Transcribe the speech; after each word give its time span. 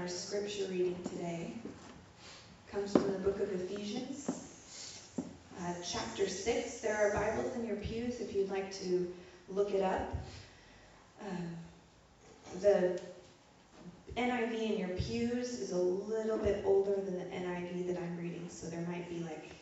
Our 0.00 0.08
scripture 0.08 0.64
reading 0.70 0.96
today 1.10 1.52
comes 2.72 2.92
from 2.92 3.12
the 3.12 3.18
book 3.18 3.38
of 3.38 3.52
Ephesians, 3.52 5.02
uh, 5.60 5.74
chapter 5.84 6.26
6. 6.26 6.80
There 6.80 6.96
are 6.96 7.12
Bibles 7.12 7.54
in 7.56 7.66
your 7.66 7.76
pews 7.76 8.18
if 8.18 8.34
you'd 8.34 8.50
like 8.50 8.72
to 8.80 9.12
look 9.50 9.72
it 9.72 9.82
up. 9.82 10.08
Um, 11.20 11.54
the 12.62 12.98
NIV 14.16 14.72
in 14.72 14.78
your 14.78 14.96
pews 14.96 15.60
is 15.60 15.72
a 15.72 15.78
little 15.78 16.38
bit 16.38 16.62
older 16.64 16.94
than 16.94 17.18
the 17.18 17.36
NIV 17.36 17.88
that 17.88 17.98
I'm 17.98 18.16
reading, 18.16 18.46
so 18.48 18.68
there 18.68 18.86
might 18.88 19.06
be 19.10 19.18
like 19.22 19.52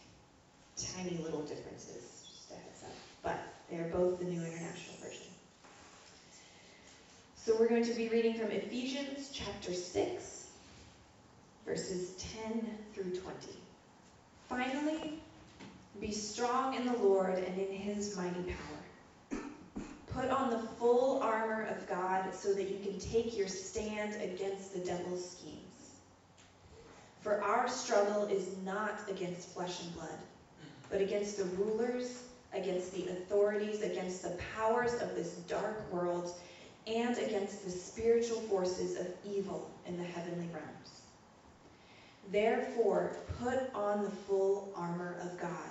tiny 0.76 1.18
little 1.18 1.42
differences, 1.42 2.28
just 2.30 2.52
a 2.52 2.54
heads 2.54 2.84
up. 2.84 2.94
But 3.24 3.40
they 3.68 3.78
are 3.78 3.88
both 3.88 4.20
the 4.20 4.26
New 4.26 4.40
International 4.40 4.94
Version. 5.02 5.27
So 7.48 7.56
we're 7.58 7.70
going 7.70 7.86
to 7.86 7.94
be 7.94 8.08
reading 8.10 8.34
from 8.34 8.50
Ephesians 8.50 9.30
chapter 9.32 9.72
6, 9.72 10.48
verses 11.64 12.10
10 12.42 12.76
through 12.92 13.16
20. 13.16 13.22
Finally, 14.50 15.22
be 15.98 16.12
strong 16.12 16.74
in 16.74 16.84
the 16.84 16.98
Lord 16.98 17.38
and 17.38 17.58
in 17.58 17.72
his 17.72 18.14
mighty 18.18 18.52
power. 19.30 19.40
Put 20.12 20.28
on 20.28 20.50
the 20.50 20.58
full 20.58 21.22
armor 21.22 21.66
of 21.74 21.88
God 21.88 22.34
so 22.34 22.52
that 22.52 22.68
you 22.68 22.80
can 22.84 23.00
take 23.00 23.34
your 23.34 23.48
stand 23.48 24.20
against 24.20 24.74
the 24.74 24.80
devil's 24.80 25.30
schemes. 25.30 25.94
For 27.22 27.42
our 27.42 27.66
struggle 27.66 28.24
is 28.24 28.58
not 28.62 29.00
against 29.08 29.54
flesh 29.54 29.84
and 29.84 29.94
blood, 29.94 30.18
but 30.90 31.00
against 31.00 31.38
the 31.38 31.44
rulers, 31.56 32.24
against 32.52 32.92
the 32.92 33.08
authorities, 33.08 33.80
against 33.80 34.22
the 34.22 34.36
powers 34.54 35.00
of 35.00 35.14
this 35.14 35.36
dark 35.48 35.90
world, 35.90 36.34
and 36.88 37.18
against 37.18 37.64
the 37.64 37.70
spiritual 37.70 38.40
forces 38.42 38.98
of 38.98 39.06
evil 39.24 39.70
in 39.86 39.96
the 39.98 40.04
heavenly 40.04 40.48
realms. 40.52 41.02
Therefore, 42.30 43.16
put 43.40 43.74
on 43.74 44.04
the 44.04 44.10
full 44.10 44.72
armor 44.74 45.18
of 45.22 45.38
God, 45.40 45.70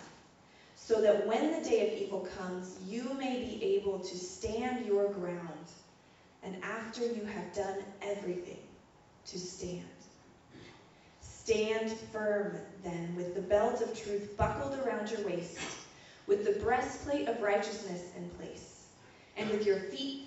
so 0.75 1.01
that 1.01 1.27
when 1.27 1.51
the 1.51 1.69
day 1.69 1.87
of 1.87 2.01
evil 2.01 2.27
comes, 2.37 2.77
you 2.85 3.13
may 3.15 3.39
be 3.39 3.63
able 3.77 3.99
to 3.99 4.17
stand 4.17 4.85
your 4.85 5.09
ground, 5.09 5.67
and 6.43 6.63
after 6.63 7.01
you 7.01 7.25
have 7.25 7.53
done 7.53 7.83
everything, 8.01 8.59
to 9.25 9.37
stand. 9.37 9.83
Stand 11.21 11.91
firm, 12.11 12.57
then, 12.83 13.13
with 13.15 13.33
the 13.35 13.41
belt 13.41 13.81
of 13.81 13.99
truth 13.99 14.35
buckled 14.37 14.79
around 14.79 15.11
your 15.11 15.25
waist, 15.27 15.59
with 16.25 16.45
the 16.45 16.59
breastplate 16.63 17.27
of 17.27 17.41
righteousness 17.41 18.11
in 18.15 18.29
place, 18.31 18.85
and 19.35 19.49
with 19.49 19.65
your 19.65 19.79
feet 19.79 20.26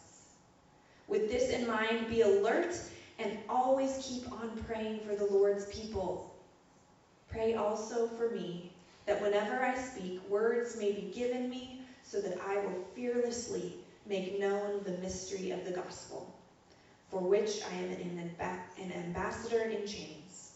With 1.11 1.29
this 1.29 1.49
in 1.49 1.67
mind, 1.67 2.07
be 2.07 2.21
alert 2.21 2.73
and 3.19 3.37
always 3.49 3.97
keep 4.01 4.31
on 4.31 4.49
praying 4.65 5.01
for 5.01 5.13
the 5.13 5.25
Lord's 5.25 5.65
people. 5.65 6.33
Pray 7.29 7.53
also 7.53 8.07
for 8.07 8.29
me, 8.29 8.71
that 9.05 9.21
whenever 9.21 9.61
I 9.61 9.77
speak, 9.77 10.21
words 10.29 10.77
may 10.77 10.93
be 10.93 11.11
given 11.13 11.49
me, 11.49 11.85
so 12.01 12.21
that 12.21 12.39
I 12.47 12.59
will 12.59 12.81
fearlessly 12.95 13.83
make 14.05 14.39
known 14.39 14.83
the 14.85 14.93
mystery 14.99 15.51
of 15.51 15.65
the 15.65 15.71
gospel, 15.71 16.33
for 17.09 17.19
which 17.19 17.61
I 17.69 17.73
am 17.75 17.91
an, 17.91 18.93
ambassador 18.95 19.63
in 19.63 19.85
chains. 19.85 20.53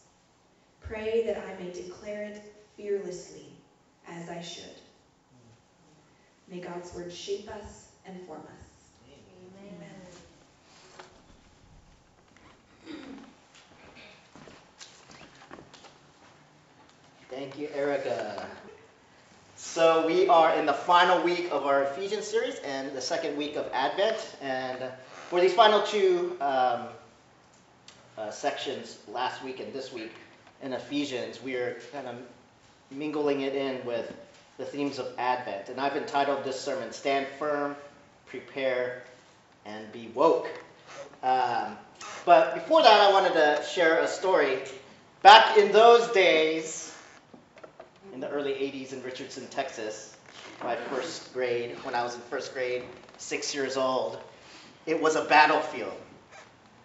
Pray 0.79 1.25
that 1.25 1.37
I 1.37 1.61
may 1.61 1.73
declare 1.73 2.23
it 2.23 2.39
fearlessly, 2.77 3.51
as 4.07 4.29
I 4.29 4.39
should. 4.39 4.79
May 6.47 6.61
God's 6.61 6.93
word 6.93 7.11
shape 7.11 7.49
us 7.49 7.89
and 8.05 8.25
form 8.25 8.39
us. 8.47 8.54
Thank 17.35 17.59
you, 17.59 17.67
Erica. 17.75 18.47
So 19.57 20.07
we 20.07 20.29
are 20.29 20.55
in 20.55 20.65
the 20.65 20.73
final 20.73 21.21
week 21.21 21.49
of 21.51 21.65
our 21.65 21.83
Ephesians 21.83 22.25
series 22.25 22.59
and 22.59 22.95
the 22.95 23.01
second 23.01 23.35
week 23.35 23.57
of 23.57 23.69
Advent. 23.73 24.37
And 24.41 24.79
for 25.29 25.41
these 25.41 25.53
final 25.53 25.81
two 25.81 26.37
um, 26.39 26.85
uh, 28.17 28.31
sections, 28.31 28.99
last 29.09 29.43
week 29.43 29.59
and 29.59 29.73
this 29.73 29.91
week 29.91 30.13
in 30.61 30.71
Ephesians, 30.71 31.43
we 31.43 31.55
are 31.55 31.77
kind 31.91 32.07
of 32.07 32.15
mingling 32.89 33.41
it 33.41 33.53
in 33.53 33.85
with 33.85 34.15
the 34.57 34.63
themes 34.63 34.97
of 34.97 35.07
Advent. 35.17 35.67
And 35.67 35.77
I've 35.77 35.97
entitled 35.97 36.45
this 36.45 36.57
sermon, 36.57 36.93
Stand 36.93 37.27
Firm, 37.37 37.75
Prepare, 38.27 39.03
and 39.65 39.91
Be 39.91 40.09
Woke. 40.13 40.47
Um, 41.21 41.75
but 42.25 42.53
before 42.53 42.81
that, 42.81 43.01
I 43.01 43.11
wanted 43.11 43.33
to 43.33 43.61
share 43.65 43.99
a 43.99 44.07
story. 44.07 44.59
Back 45.21 45.57
in 45.57 45.73
those 45.73 46.07
days, 46.13 46.84
in 48.15 48.21
the 48.21 48.29
early 48.29 48.53
80s 48.53 48.93
in 48.93 49.03
Richardson, 49.03 49.45
Texas, 49.47 50.15
my 50.63 50.77
first 50.77 51.33
grade, 51.33 51.75
when 51.83 51.93
I 51.93 52.01
was 52.01 52.15
in 52.15 52.21
first 52.21 52.53
grade, 52.53 52.83
six 53.17 53.53
years 53.53 53.75
old. 53.75 54.17
It 54.85 55.01
was 55.01 55.17
a 55.17 55.25
battlefield, 55.25 55.99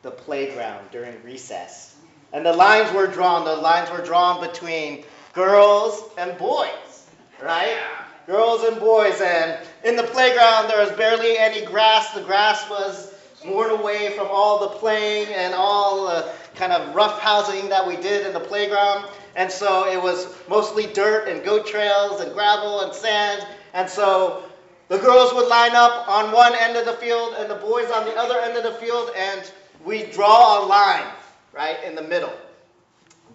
the 0.03 0.11
playground 0.11 0.91
during 0.91 1.23
recess. 1.23 1.95
And 2.33 2.45
the 2.45 2.53
lines 2.53 2.93
were 2.93 3.07
drawn. 3.07 3.45
The 3.45 3.55
lines 3.55 3.91
were 3.93 4.05
drawn 4.05 4.45
between 4.45 5.05
girls 5.33 6.03
and 6.19 6.37
boys, 6.37 7.07
right? 7.41 7.79
Girls 8.27 8.65
and 8.65 8.81
boys. 8.81 9.21
And 9.21 9.57
in 9.85 9.95
the 9.95 10.03
playground, 10.03 10.69
there 10.69 10.85
was 10.85 10.91
barely 10.99 11.39
any 11.39 11.65
grass. 11.65 12.11
The 12.13 12.23
grass 12.23 12.69
was 12.69 13.10
worn 13.45 13.71
away 13.71 14.11
from 14.17 14.29
all 14.31 14.61
the 14.61 14.69
playing 14.79 15.29
and 15.35 15.55
all 15.55 16.07
the 16.07 16.31
kind 16.55 16.73
of 16.73 16.95
rough 16.95 17.21
housing 17.21 17.69
that 17.69 17.87
we 17.87 17.97
did 17.97 18.27
in 18.27 18.33
the 18.33 18.41
playground. 18.41 19.09
And 19.37 19.51
so 19.51 19.89
it 19.89 20.01
was 20.03 20.35
mostly 20.49 20.87
dirt 20.87 21.29
and 21.29 21.43
goat 21.45 21.67
trails 21.67 22.21
and 22.21 22.33
gravel 22.33 22.81
and 22.81 22.93
sand. 22.93 23.47
And 23.73 23.89
so 23.89 24.43
the 24.89 24.99
girls 24.99 25.33
would 25.35 25.49
line 25.49 25.75
up 25.75 26.09
on 26.09 26.33
one 26.33 26.53
end 26.55 26.77
of 26.77 26.85
the 26.85 26.95
field 26.95 27.35
and 27.39 27.49
the 27.49 27.55
boys 27.55 27.91
on 27.91 28.05
the 28.05 28.17
other 28.17 28.41
end 28.41 28.57
of 28.57 28.65
the 28.65 28.73
field, 28.73 29.11
and 29.17 29.51
we 29.85 30.03
draw 30.07 30.65
a 30.65 30.67
line 30.67 31.07
right 31.53 31.77
in 31.85 31.95
the 31.95 32.03
middle. 32.03 32.33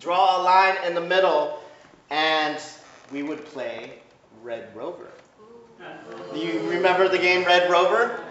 Draw 0.02 0.42
a 0.42 0.44
line 0.44 0.76
in 0.86 0.94
the 0.94 1.02
middle, 1.02 1.64
and 2.10 2.62
we 3.12 3.24
would 3.24 3.46
play 3.46 3.94
Red 4.44 4.76
Rover. 4.76 5.08
You 6.36 6.60
remember 6.70 7.08
the 7.08 7.18
game 7.18 7.46
Red 7.46 7.72
Rover? 7.72 8.22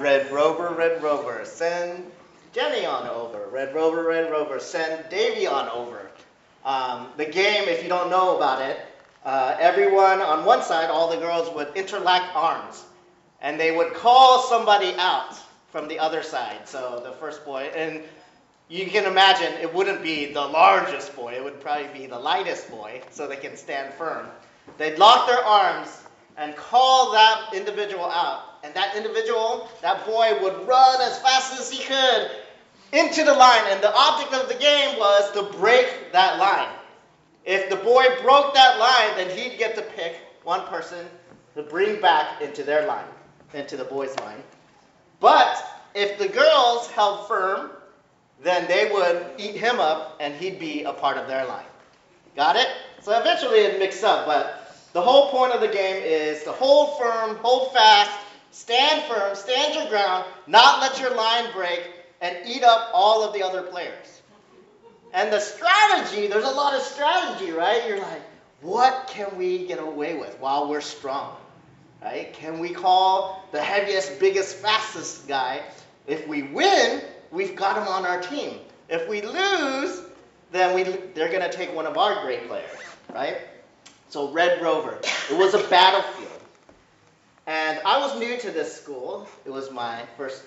Red 0.00 0.32
Rover, 0.32 0.74
Red 0.74 1.02
Rover, 1.02 1.44
send 1.44 2.10
Jenny 2.52 2.86
on 2.86 3.06
over. 3.06 3.48
Red 3.52 3.74
Rover, 3.74 4.04
Red 4.04 4.30
Rover, 4.30 4.58
send 4.58 5.04
Davy 5.10 5.46
on 5.46 5.68
over. 5.68 6.10
Um, 6.64 7.08
the 7.18 7.26
game, 7.26 7.68
if 7.68 7.82
you 7.82 7.88
don't 7.90 8.08
know 8.08 8.36
about 8.36 8.62
it, 8.62 8.80
uh, 9.26 9.56
everyone 9.60 10.22
on 10.22 10.46
one 10.46 10.62
side, 10.62 10.88
all 10.88 11.10
the 11.10 11.18
girls 11.18 11.54
would 11.54 11.76
interlock 11.76 12.34
arms, 12.34 12.82
and 13.42 13.60
they 13.60 13.76
would 13.76 13.92
call 13.92 14.40
somebody 14.40 14.94
out 14.96 15.36
from 15.70 15.86
the 15.86 15.98
other 15.98 16.22
side. 16.22 16.66
So 16.66 17.02
the 17.04 17.12
first 17.12 17.44
boy, 17.44 17.70
and 17.76 18.02
you 18.68 18.86
can 18.86 19.04
imagine 19.04 19.52
it 19.60 19.72
wouldn't 19.72 20.02
be 20.02 20.32
the 20.32 20.40
largest 20.40 21.14
boy, 21.14 21.34
it 21.34 21.44
would 21.44 21.60
probably 21.60 21.88
be 21.98 22.06
the 22.06 22.18
lightest 22.18 22.70
boy, 22.70 23.02
so 23.10 23.26
they 23.26 23.36
can 23.36 23.54
stand 23.54 23.92
firm. 23.94 24.28
They'd 24.78 24.98
lock 24.98 25.28
their 25.28 25.44
arms 25.44 26.02
and 26.38 26.56
call 26.56 27.12
that 27.12 27.50
individual 27.52 28.06
out. 28.06 28.49
And 28.62 28.74
that 28.74 28.96
individual, 28.96 29.68
that 29.82 30.04
boy, 30.06 30.38
would 30.42 30.66
run 30.66 31.00
as 31.00 31.18
fast 31.20 31.58
as 31.58 31.70
he 31.70 31.82
could 31.84 32.30
into 32.92 33.24
the 33.24 33.32
line. 33.32 33.62
And 33.68 33.82
the 33.82 33.94
object 33.94 34.34
of 34.34 34.48
the 34.48 34.54
game 34.54 34.98
was 34.98 35.32
to 35.32 35.42
break 35.58 36.12
that 36.12 36.38
line. 36.38 36.68
If 37.44 37.70
the 37.70 37.76
boy 37.76 38.04
broke 38.22 38.54
that 38.54 38.78
line, 38.78 39.16
then 39.16 39.36
he'd 39.36 39.58
get 39.58 39.74
to 39.76 39.82
pick 39.82 40.16
one 40.44 40.66
person 40.66 41.06
to 41.54 41.62
bring 41.62 42.00
back 42.00 42.42
into 42.42 42.62
their 42.62 42.86
line, 42.86 43.06
into 43.54 43.76
the 43.76 43.84
boys' 43.84 44.18
line. 44.20 44.42
But 45.20 45.64
if 45.94 46.18
the 46.18 46.28
girls 46.28 46.88
held 46.88 47.26
firm, 47.26 47.70
then 48.42 48.66
they 48.68 48.90
would 48.92 49.26
eat 49.38 49.56
him 49.56 49.80
up 49.80 50.16
and 50.20 50.34
he'd 50.34 50.58
be 50.58 50.84
a 50.84 50.92
part 50.92 51.16
of 51.16 51.26
their 51.26 51.44
line. 51.46 51.64
Got 52.36 52.56
it? 52.56 52.68
So 53.02 53.18
eventually 53.18 53.58
it 53.58 53.78
mixed 53.78 54.04
up, 54.04 54.26
but 54.26 54.76
the 54.92 55.00
whole 55.00 55.30
point 55.30 55.52
of 55.52 55.60
the 55.60 55.68
game 55.68 56.02
is 56.02 56.42
to 56.44 56.52
hold 56.52 56.98
firm, 56.98 57.36
hold 57.36 57.72
fast, 57.72 58.19
stand 58.50 59.04
firm, 59.04 59.34
stand 59.34 59.74
your 59.74 59.88
ground, 59.88 60.24
not 60.46 60.80
let 60.80 61.00
your 61.00 61.14
line 61.14 61.52
break, 61.52 61.88
and 62.20 62.36
eat 62.46 62.62
up 62.62 62.90
all 62.92 63.22
of 63.22 63.32
the 63.32 63.42
other 63.42 63.62
players. 63.62 64.22
And 65.12 65.32
the 65.32 65.40
strategy, 65.40 66.28
there's 66.28 66.44
a 66.44 66.50
lot 66.50 66.74
of 66.74 66.82
strategy, 66.82 67.50
right? 67.50 67.88
You're 67.88 67.98
like, 67.98 68.22
what 68.60 69.08
can 69.08 69.36
we 69.36 69.66
get 69.66 69.78
away 69.78 70.16
with 70.16 70.38
while 70.38 70.68
we're 70.68 70.80
strong? 70.80 71.36
Right? 72.02 72.32
Can 72.32 72.60
we 72.60 72.70
call 72.70 73.46
the 73.52 73.60
heaviest, 73.60 74.20
biggest, 74.20 74.56
fastest 74.56 75.28
guy? 75.28 75.62
If 76.06 76.26
we 76.26 76.42
win, 76.42 77.02
we've 77.30 77.56
got 77.56 77.76
him 77.76 77.88
on 77.88 78.06
our 78.06 78.20
team. 78.20 78.58
If 78.88 79.08
we 79.08 79.22
lose, 79.22 80.02
then 80.50 80.74
we, 80.74 80.84
they're 81.14 81.28
going 81.28 81.48
to 81.48 81.52
take 81.52 81.74
one 81.74 81.86
of 81.86 81.98
our 81.98 82.24
great 82.24 82.48
players, 82.48 82.70
right? 83.14 83.38
So 84.08 84.32
Red 84.32 84.62
Rover, 84.62 84.98
it 85.30 85.36
was 85.36 85.54
a 85.54 85.62
battlefield. 85.68 86.39
And 87.50 87.80
I 87.84 87.98
was 87.98 88.16
new 88.16 88.38
to 88.38 88.52
this 88.52 88.80
school. 88.80 89.26
It 89.44 89.50
was 89.50 89.72
my 89.72 90.04
first 90.16 90.44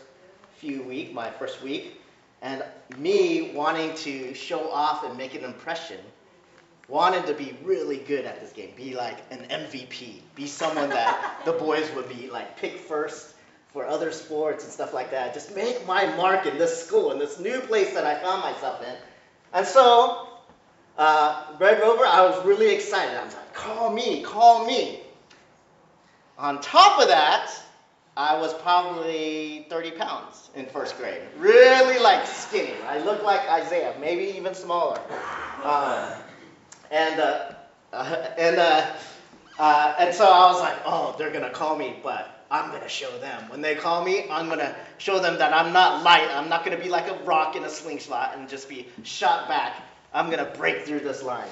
few 0.56 0.84
week, 0.84 1.14
my 1.14 1.30
first 1.30 1.62
week, 1.62 2.00
and 2.42 2.64
me 2.98 3.52
wanting 3.54 3.94
to 3.96 4.34
show 4.34 4.72
off 4.72 5.04
and 5.04 5.18
make 5.18 5.36
an 5.36 5.44
impression, 5.44 6.00
wanted 6.88 7.26
to 7.26 7.34
be 7.34 7.58
really 7.62 7.98
good 7.98 8.24
at 8.24 8.40
this 8.40 8.54
game, 8.54 8.72
be 8.78 8.96
like 8.96 9.18
an 9.32 9.40
MVP, 9.50 10.22
be 10.34 10.48
someone 10.48 10.88
that 10.92 11.42
the 11.46 11.52
boys 11.52 11.92
would 11.94 12.08
be 12.08 12.30
like 12.30 12.56
pick 12.56 12.78
first 12.78 13.36
for 13.74 13.86
other 13.86 14.14
sports 14.14 14.64
and 14.64 14.72
stuff 14.72 14.94
like 14.94 15.12
that. 15.12 15.34
Just 15.34 15.54
make 15.54 15.86
my 15.86 16.06
mark 16.16 16.46
in 16.46 16.58
this 16.58 16.86
school, 16.86 17.12
in 17.12 17.20
this 17.20 17.38
new 17.38 17.60
place 17.60 17.94
that 17.96 18.06
I 18.06 18.18
found 18.22 18.44
myself 18.44 18.82
in. 18.82 18.96
And 19.52 19.68
so, 19.68 20.30
uh, 20.98 21.48
Red 21.60 21.82
Rover, 21.82 22.06
I 22.06 22.26
was 22.26 22.46
really 22.46 22.74
excited. 22.74 23.14
I 23.18 23.26
was 23.26 23.34
like, 23.34 23.54
call 23.54 23.92
me, 23.92 24.24
call 24.24 24.66
me. 24.66 25.03
On 26.38 26.59
top 26.62 27.00
of 27.00 27.07
that, 27.09 27.51
I 28.18 28.38
was 28.39 28.53
probably 28.56 29.65
30 29.69 29.91
pounds 29.91 30.50
in 30.56 30.65
first 30.65 30.97
grade. 30.97 31.21
Really 31.38 32.00
like 32.00 32.25
skinny. 32.25 32.74
I 32.88 33.00
looked 33.00 33.24
like 33.24 33.41
Isaiah, 33.50 33.95
maybe 34.00 34.38
even 34.38 34.53
smaller. 34.53 35.00
Um, 35.63 36.09
and 36.91 37.19
uh, 37.19 37.51
uh, 37.91 38.27
and 38.38 38.57
uh, 38.57 38.94
uh, 39.59 39.95
and 40.00 40.13
so 40.13 40.25
I 40.25 40.51
was 40.51 40.59
like, 40.59 40.77
oh, 40.85 41.15
they're 41.18 41.31
gonna 41.31 41.50
call 41.51 41.75
me, 41.75 41.95
but 42.03 42.45
I'm 42.51 42.71
gonna 42.71 42.89
show 42.89 43.15
them. 43.19 43.50
When 43.50 43.62
they 43.62 43.75
call 43.75 44.03
me, 44.03 44.25
I'm 44.30 44.50
gonna 44.50 44.75
show 44.97 45.19
them 45.19 45.38
that 45.38 45.53
I'm 45.53 45.74
not 45.74 46.03
light. 46.03 46.30
I'm 46.31 46.50
not 46.50 46.63
gonna 46.65 46.77
be 46.77 46.89
like 46.89 47.07
a 47.09 47.15
rock 47.24 47.56
in 47.56 47.63
a 47.63 47.69
slingshot 47.69 48.35
and 48.38 48.50
just 48.50 48.69
be 48.69 48.88
shot 49.03 49.47
back. 49.47 49.75
I'm 50.13 50.30
gonna 50.30 50.51
break 50.56 50.83
through 50.83 51.00
this 51.00 51.24
line. 51.24 51.50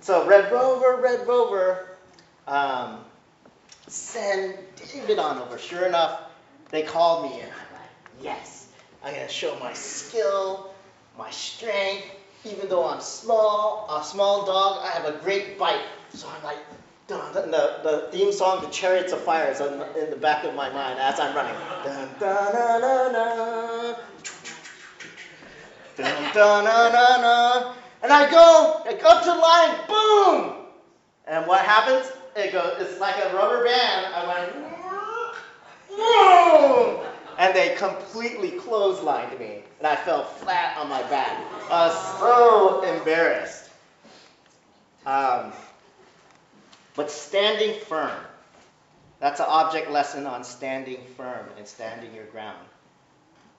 So 0.00 0.26
Red 0.26 0.52
Rover, 0.52 1.00
Red 1.02 1.26
Rover. 1.26 1.88
Um, 2.46 3.00
send 3.88 4.54
David 4.76 5.18
on 5.18 5.38
over. 5.38 5.58
Sure 5.58 5.86
enough, 5.86 6.20
they 6.70 6.82
called 6.82 7.24
me, 7.24 7.40
and 7.40 7.50
I'm 7.50 7.72
like, 7.72 7.90
yes, 8.22 8.68
I'm 9.02 9.14
gonna 9.14 9.28
show 9.28 9.58
my 9.60 9.72
skill, 9.72 10.70
my 11.16 11.30
strength. 11.30 12.06
Even 12.44 12.68
though 12.68 12.86
I'm 12.86 13.00
small, 13.00 13.88
a 13.90 14.04
small 14.04 14.46
dog, 14.46 14.84
I 14.84 14.90
have 14.90 15.06
a 15.06 15.18
great 15.18 15.58
bite. 15.58 15.82
So 16.14 16.28
I'm 16.28 16.42
like, 16.44 16.58
dun, 17.08 17.34
dun, 17.34 17.50
the, 17.50 17.80
the 17.82 18.08
theme 18.12 18.32
song, 18.32 18.62
The 18.62 18.68
Chariots 18.68 19.12
of 19.12 19.20
Fire, 19.22 19.50
is 19.50 19.60
in, 19.60 20.10
the 20.10 20.16
back 20.16 20.44
of 20.44 20.54
my 20.54 20.70
mind 20.70 21.00
as 21.00 21.18
I'm 21.18 21.34
running. 21.34 21.54
Dun, 21.84 22.08
dun, 22.20 22.52
dun, 22.52 23.12
dun. 23.12 23.96
Dun, 25.96 26.32
dun, 26.32 26.64
dun, 26.64 26.92
dun, 26.92 27.20
dun. 27.22 27.74
And 28.02 28.12
I 28.12 28.30
go, 28.30 28.82
I 28.86 28.92
go 28.94 29.08
up 29.08 29.24
to 29.24 29.30
the 29.30 29.34
line, 29.34 29.74
boom! 29.88 30.66
And 31.26 31.46
what 31.46 31.64
happens? 31.64 32.06
It 32.38 32.52
goes, 32.52 32.76
it's 32.78 33.00
like 33.00 33.16
a 33.16 33.34
rubber 33.34 33.64
band. 33.64 34.14
I 34.14 34.26
went! 34.28 34.52
And 37.36 37.54
they 37.54 37.74
completely 37.74 38.52
clotheslined 38.52 39.36
me. 39.40 39.64
And 39.78 39.86
I 39.88 39.96
fell 39.96 40.22
flat 40.22 40.76
on 40.78 40.88
my 40.88 41.02
back. 41.04 41.36
I 41.68 41.88
was 41.88 42.18
so 42.20 42.82
embarrassed. 42.82 43.70
Um, 45.04 45.52
but 46.94 47.10
standing 47.10 47.80
firm. 47.86 48.20
That's 49.18 49.40
an 49.40 49.46
object 49.48 49.90
lesson 49.90 50.24
on 50.24 50.44
standing 50.44 51.00
firm 51.16 51.44
and 51.56 51.66
standing 51.66 52.14
your 52.14 52.26
ground. 52.26 52.64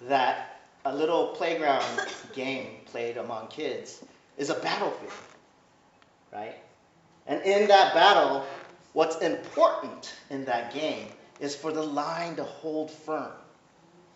That 0.03 0.61
a 0.85 0.95
little 0.95 1.27
playground 1.27 1.83
game 2.33 2.77
played 2.85 3.17
among 3.17 3.47
kids 3.47 4.05
is 4.37 4.49
a 4.49 4.55
battlefield, 4.55 5.11
right? 6.31 6.55
And 7.27 7.43
in 7.43 7.67
that 7.67 7.93
battle, 7.93 8.45
what's 8.93 9.17
important 9.17 10.13
in 10.29 10.45
that 10.45 10.73
game 10.73 11.07
is 11.39 11.55
for 11.55 11.71
the 11.71 11.83
line 11.83 12.35
to 12.35 12.43
hold 12.43 12.91
firm, 12.91 13.31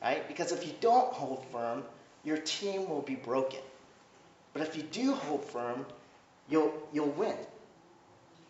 right? 0.02 0.28
Because 0.28 0.52
if 0.52 0.66
you 0.66 0.74
don't 0.82 1.14
hold 1.14 1.46
firm, 1.52 1.84
your 2.24 2.38
team 2.38 2.90
will 2.90 3.02
be 3.02 3.16
broken. 3.16 3.60
But 4.54 4.62
if 4.62 4.76
you 4.76 4.84
do 4.84 5.14
hold 5.14 5.44
firm, 5.46 5.86
you'll, 6.50 6.74
you'll 6.92 7.10
win. 7.12 7.36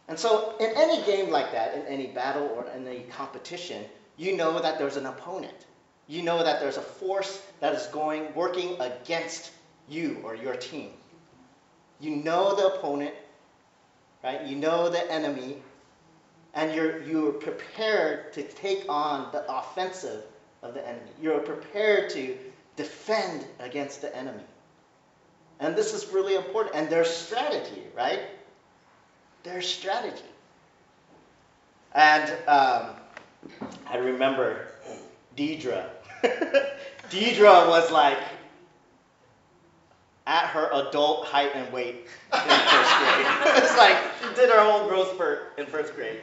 And 0.08 0.20
so, 0.20 0.56
in 0.60 0.72
any 0.76 1.04
game 1.06 1.30
like 1.30 1.52
that, 1.54 1.76
in 1.76 1.86
any 1.86 2.08
battle 2.08 2.50
or 2.56 2.66
in 2.76 2.86
any 2.86 3.04
competition, 3.04 3.86
you 4.18 4.36
know 4.36 4.60
that 4.60 4.78
there's 4.78 4.98
an 4.98 5.06
opponent. 5.06 5.66
You 6.08 6.24
know 6.24 6.44
that 6.44 6.60
there's 6.60 6.78
a 6.78 6.82
force 6.82 7.42
that 7.62 7.74
is 7.74 7.88
going, 7.88 8.34
working 8.36 8.80
against 8.82 9.52
you 9.88 10.20
or 10.24 10.36
your 10.36 10.56
team. 10.56 10.90
You 12.02 12.18
know 12.18 12.56
the 12.56 12.68
opponent, 12.68 13.14
right? 14.24 14.46
You 14.46 14.58
know 14.58 14.90
the 14.90 15.10
enemy, 15.10 15.58
and 16.54 16.74
you're, 16.74 17.02
you're 17.04 17.32
prepared 17.32 18.34
to 18.34 18.44
take 18.44 18.86
on 18.88 19.32
the 19.32 19.44
offensive 19.52 20.24
of 20.62 20.74
the 20.74 20.88
enemy. 20.88 21.12
You're 21.22 21.40
prepared 21.40 22.10
to 22.12 22.38
defend 22.76 23.46
against 23.60 24.02
the 24.02 24.16
enemy. 24.16 24.44
And 25.60 25.76
this 25.76 25.94
is 25.94 26.08
really 26.14 26.36
important. 26.36 26.76
And 26.76 26.90
their 26.90 27.06
strategy, 27.06 27.84
right? 27.96 28.22
Their 29.44 29.62
strategy. 29.62 30.24
And 31.94 32.30
um, 32.48 32.96
I 33.88 33.98
remember 33.98 34.68
Deidre. 35.38 35.86
Deidre 37.10 37.68
was 37.68 37.92
like 37.92 38.18
at 40.26 40.48
her 40.48 40.70
adult 40.74 41.26
height 41.26 41.52
and 41.54 41.72
weight 41.74 42.08
in 42.34 42.40
first 42.40 42.98
grade. 42.98 43.28
it's 43.64 43.78
like 43.78 43.98
she 44.22 44.36
did 44.36 44.50
her 44.50 44.60
whole 44.60 44.88
growth 44.88 45.14
spurt 45.14 45.54
in 45.58 45.66
first 45.66 45.96
grade. 45.96 46.20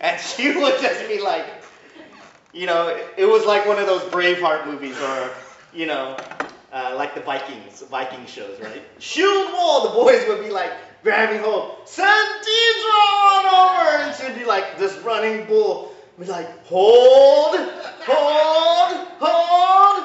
And 0.00 0.20
she 0.36 0.56
would 0.56 0.80
just 0.80 1.08
be 1.08 1.20
like, 1.20 1.46
you 2.52 2.66
know, 2.66 2.96
it 3.16 3.24
was 3.24 3.44
like 3.44 3.66
one 3.66 3.78
of 3.78 3.86
those 3.86 4.02
Braveheart 4.02 4.66
movies 4.66 5.00
or, 5.00 5.30
you 5.72 5.86
know, 5.86 6.16
uh, 6.72 6.94
like 6.96 7.14
the 7.14 7.20
Vikings, 7.20 7.82
Viking 7.90 8.26
shows, 8.26 8.60
right? 8.60 8.82
Shield 8.98 9.52
wall, 9.52 9.88
the 9.88 9.90
boys 9.90 10.26
would 10.28 10.42
be 10.42 10.50
like 10.50 10.72
grabbing 11.02 11.40
hold, 11.40 11.86
Deidre 11.86 12.04
on 13.22 13.46
over, 13.46 13.88
and 14.02 14.14
she'd 14.14 14.38
be 14.38 14.44
like 14.44 14.78
this 14.78 14.96
running 14.98 15.46
bull, 15.46 15.94
We'd 16.16 16.26
be 16.26 16.30
like, 16.30 16.64
hold, 16.66 17.56
hold, 17.56 19.08
hold, 19.18 20.04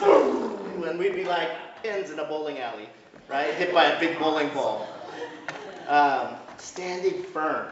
hold, 0.00 0.84
and 0.86 0.98
we'd 0.98 1.14
be 1.16 1.24
like 1.24 1.50
pins 1.84 2.10
in 2.10 2.18
a 2.18 2.24
bowling 2.24 2.58
alley, 2.58 2.88
right? 3.28 3.52
Hit 3.54 3.72
by 3.74 3.84
a 3.84 4.00
big 4.00 4.18
bowling 4.18 4.48
ball. 4.48 4.88
Um, 5.86 6.28
standing 6.56 7.22
firm. 7.24 7.66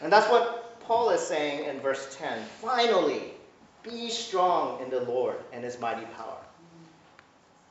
And 0.00 0.10
that's 0.10 0.28
what 0.30 0.80
Paul 0.80 1.10
is 1.10 1.20
saying 1.20 1.66
in 1.66 1.80
verse 1.80 2.16
10. 2.18 2.42
Finally, 2.62 3.34
be 3.82 4.08
strong 4.08 4.82
in 4.82 4.88
the 4.88 5.02
Lord 5.02 5.36
and 5.52 5.62
his 5.62 5.78
mighty 5.78 6.06
power. 6.16 6.38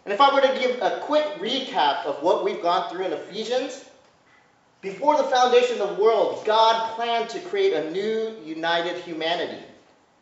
And 0.06 0.14
if 0.14 0.22
I 0.22 0.34
were 0.34 0.42
to 0.42 0.60
give 0.60 0.80
a 0.82 1.00
quick 1.02 1.26
recap 1.40 2.06
of 2.06 2.22
what 2.22 2.46
we've 2.46 2.62
gone 2.62 2.92
through 2.92 3.06
in 3.06 3.14
Ephesians, 3.14 3.86
before 4.82 5.18
the 5.18 5.24
foundation 5.24 5.82
of 5.82 5.98
the 5.98 6.04
world, 6.04 6.46
God 6.46 6.96
planned 6.96 7.30
to 7.32 7.40
create 7.40 7.74
a 7.74 7.90
new 7.92 8.36
united 8.46 8.98
humanity, 9.02 9.64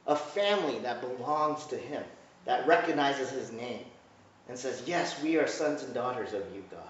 a 0.07 0.15
family 0.15 0.79
that 0.79 1.01
belongs 1.01 1.65
to 1.67 1.77
him, 1.77 2.03
that 2.45 2.65
recognizes 2.65 3.29
his 3.29 3.51
name, 3.51 3.83
and 4.49 4.57
says, 4.57 4.83
Yes, 4.85 5.21
we 5.21 5.37
are 5.37 5.47
sons 5.47 5.83
and 5.83 5.93
daughters 5.93 6.33
of 6.33 6.43
you, 6.53 6.63
God. 6.71 6.81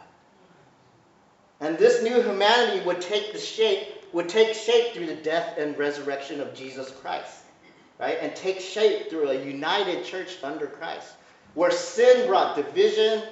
And 1.59 1.77
this 1.77 2.03
new 2.03 2.21
humanity 2.21 2.85
would 2.85 3.01
take 3.01 3.33
the 3.33 3.39
shape, 3.39 3.87
would 4.13 4.29
take 4.29 4.53
shape 4.53 4.93
through 4.93 5.07
the 5.07 5.15
death 5.15 5.57
and 5.57 5.77
resurrection 5.77 6.39
of 6.39 6.53
Jesus 6.53 6.91
Christ. 6.91 7.35
Right? 7.99 8.17
And 8.21 8.35
take 8.35 8.59
shape 8.59 9.09
through 9.09 9.29
a 9.29 9.43
united 9.43 10.05
church 10.05 10.37
under 10.43 10.67
Christ. 10.67 11.13
Where 11.55 11.71
sin 11.71 12.27
brought 12.27 12.55
division 12.55 13.23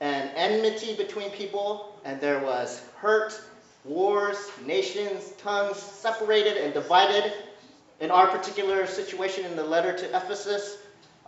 and 0.00 0.30
enmity 0.34 0.96
between 0.96 1.30
people, 1.30 1.94
and 2.04 2.20
there 2.20 2.40
was 2.40 2.82
hurt, 2.96 3.40
wars, 3.84 4.36
nations, 4.66 5.32
tongues 5.38 5.76
separated 5.76 6.56
and 6.56 6.74
divided. 6.74 7.32
In 8.00 8.10
our 8.10 8.26
particular 8.26 8.86
situation 8.86 9.44
in 9.44 9.54
the 9.54 9.62
letter 9.62 9.96
to 9.96 10.06
Ephesus, 10.06 10.78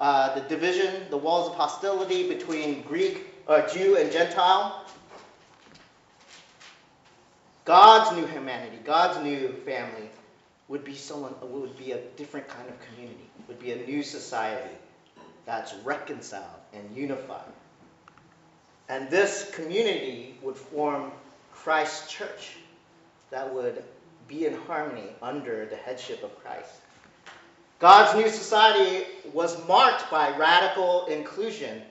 uh, 0.02 0.34
the 0.34 0.40
division, 0.48 1.04
the 1.10 1.16
walls 1.16 1.48
of 1.48 1.54
hostility 1.54 2.28
between 2.28 2.82
Greek, 2.82 3.24
uh, 3.46 3.68
Jew, 3.68 3.96
and 3.96 4.10
Gentile. 4.10 4.84
God's 7.64 8.16
new 8.16 8.26
humanity, 8.26 8.78
God's 8.82 9.22
new 9.22 9.52
family 9.64 10.10
would 10.66 10.82
be 10.82 10.96
someone 10.96 11.36
would 11.40 11.78
be 11.78 11.92
a 11.92 12.00
different 12.16 12.48
kind 12.48 12.68
of 12.68 12.74
community, 12.80 13.30
would 13.46 13.60
be 13.60 13.70
a 13.70 13.86
new 13.86 14.02
society 14.02 14.74
that's 15.46 15.72
reconciled 15.84 16.60
and 16.72 16.96
unified. 16.96 17.52
And 18.88 19.08
this 19.08 19.52
community 19.54 20.36
would 20.42 20.56
form 20.56 21.12
Christ's 21.52 22.10
church 22.10 22.56
that 23.30 23.54
would 23.54 23.84
be 24.26 24.46
in 24.46 24.54
harmony 24.62 25.10
under 25.22 25.64
the 25.66 25.76
headship 25.76 26.24
of 26.24 26.36
Christ. 26.42 26.81
God's 27.82 28.16
new 28.16 28.30
society 28.30 29.06
was 29.32 29.66
marked 29.66 30.08
by 30.08 30.36
radical 30.38 31.06
inclusion 31.06 31.82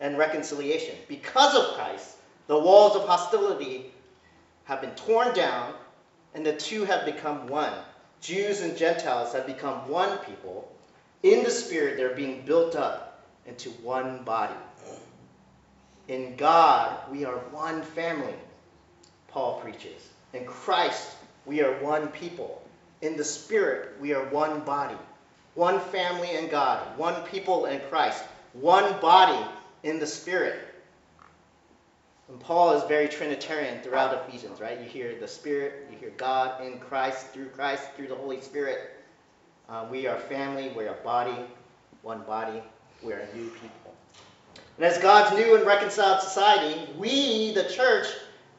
and 0.00 0.18
reconciliation. 0.18 0.96
Because 1.06 1.54
of 1.54 1.76
Christ, 1.76 2.16
the 2.48 2.58
walls 2.58 2.96
of 2.96 3.06
hostility 3.06 3.92
have 4.64 4.80
been 4.80 4.90
torn 4.96 5.32
down 5.36 5.74
and 6.34 6.44
the 6.44 6.56
two 6.56 6.84
have 6.84 7.04
become 7.04 7.46
one. 7.46 7.72
Jews 8.20 8.60
and 8.60 8.76
Gentiles 8.76 9.34
have 9.34 9.46
become 9.46 9.88
one 9.88 10.18
people. 10.18 10.68
In 11.22 11.44
the 11.44 11.50
Spirit, 11.52 11.96
they're 11.96 12.16
being 12.16 12.44
built 12.44 12.74
up 12.74 13.22
into 13.46 13.70
one 13.70 14.24
body. 14.24 14.58
In 16.08 16.34
God, 16.34 16.98
we 17.08 17.24
are 17.24 17.36
one 17.52 17.82
family, 17.82 18.34
Paul 19.28 19.60
preaches. 19.60 20.08
In 20.32 20.44
Christ, 20.44 21.14
we 21.44 21.62
are 21.62 21.80
one 21.84 22.08
people. 22.08 22.60
In 23.00 23.16
the 23.16 23.24
Spirit, 23.24 24.00
we 24.00 24.12
are 24.12 24.24
one 24.30 24.58
body. 24.62 24.98
One 25.56 25.80
family 25.80 26.36
in 26.36 26.48
God, 26.48 26.96
one 26.96 27.20
people 27.24 27.66
in 27.66 27.80
Christ, 27.88 28.22
one 28.52 29.00
body 29.00 29.44
in 29.82 29.98
the 29.98 30.06
Spirit. 30.06 30.60
And 32.28 32.38
Paul 32.38 32.74
is 32.74 32.84
very 32.84 33.08
Trinitarian 33.08 33.80
throughout 33.82 34.28
Ephesians, 34.28 34.60
right? 34.60 34.78
You 34.78 34.84
hear 34.84 35.18
the 35.18 35.26
Spirit, 35.26 35.88
you 35.90 35.98
hear 35.98 36.12
God 36.16 36.64
in 36.64 36.78
Christ, 36.78 37.28
through 37.28 37.48
Christ, 37.48 37.84
through 37.96 38.08
the 38.08 38.14
Holy 38.14 38.40
Spirit. 38.40 38.96
Uh, 39.68 39.86
we 39.90 40.06
are 40.06 40.18
family, 40.18 40.72
we 40.76 40.86
are 40.86 40.96
body, 41.02 41.36
one 42.02 42.22
body, 42.24 42.62
we 43.02 43.12
are 43.12 43.20
a 43.20 43.36
new 43.36 43.48
people. 43.48 43.94
And 44.76 44.84
as 44.84 44.98
God's 44.98 45.36
new 45.36 45.56
and 45.56 45.66
reconciled 45.66 46.20
society, 46.20 46.90
we, 46.98 47.54
the 47.54 47.64
church, 47.64 48.08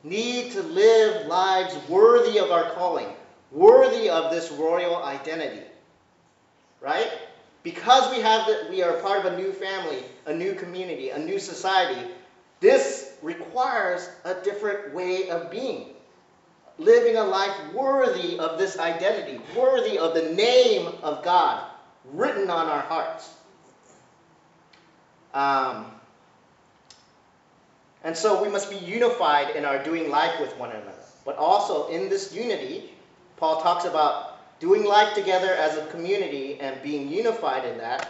need 0.04 0.52
to 0.54 0.64
live 0.64 1.28
lives 1.28 1.76
worthy 1.88 2.40
of 2.40 2.50
our 2.50 2.72
calling, 2.72 3.10
worthy 3.52 4.10
of 4.10 4.32
this 4.32 4.52
royal 4.52 5.04
identity. 5.04 5.62
Right? 6.82 7.12
Because 7.64 8.16
we 8.16 8.22
have 8.22 8.48
the, 8.48 8.68
we 8.70 8.84
are 8.84 8.94
part 9.02 9.26
of 9.26 9.34
a 9.34 9.38
new 9.38 9.52
family, 9.52 10.04
a 10.26 10.34
new 10.34 10.54
community, 10.54 11.10
a 11.10 11.20
new 11.20 11.40
society, 11.40 12.10
this 12.60 13.14
requires 13.22 14.10
a 14.24 14.36
different 14.36 14.94
way 14.94 15.30
of 15.30 15.52
being. 15.52 15.90
Living 16.80 17.18
a 17.18 17.24
life 17.24 17.74
worthy 17.74 18.40
of 18.40 18.58
this 18.58 18.78
identity, 18.78 19.42
worthy 19.56 19.98
of 19.98 20.14
the 20.14 20.34
name 20.34 20.88
of 21.02 21.24
God 21.24 21.68
written 22.06 22.50
on 22.50 22.68
our 22.68 22.82
hearts. 22.82 23.30
Um, 25.34 25.92
and 28.04 28.16
so 28.16 28.42
we 28.42 28.50
must 28.50 28.70
be 28.70 28.78
unified 28.78 29.56
in 29.56 29.66
our 29.66 29.84
doing 29.84 30.10
life 30.10 30.40
with 30.40 30.56
one 30.58 30.72
another. 30.72 30.94
But 31.26 31.38
also 31.38 31.88
in 31.90 32.10
this 32.10 32.34
unity, 32.34 32.94
Paul 33.38 33.62
talks 33.62 33.86
about 33.86 34.37
doing 34.60 34.84
life 34.84 35.14
together 35.14 35.54
as 35.54 35.78
a 35.78 35.86
community 35.88 36.60
and 36.60 36.82
being 36.82 37.10
unified 37.10 37.66
in 37.66 37.78
that. 37.78 38.10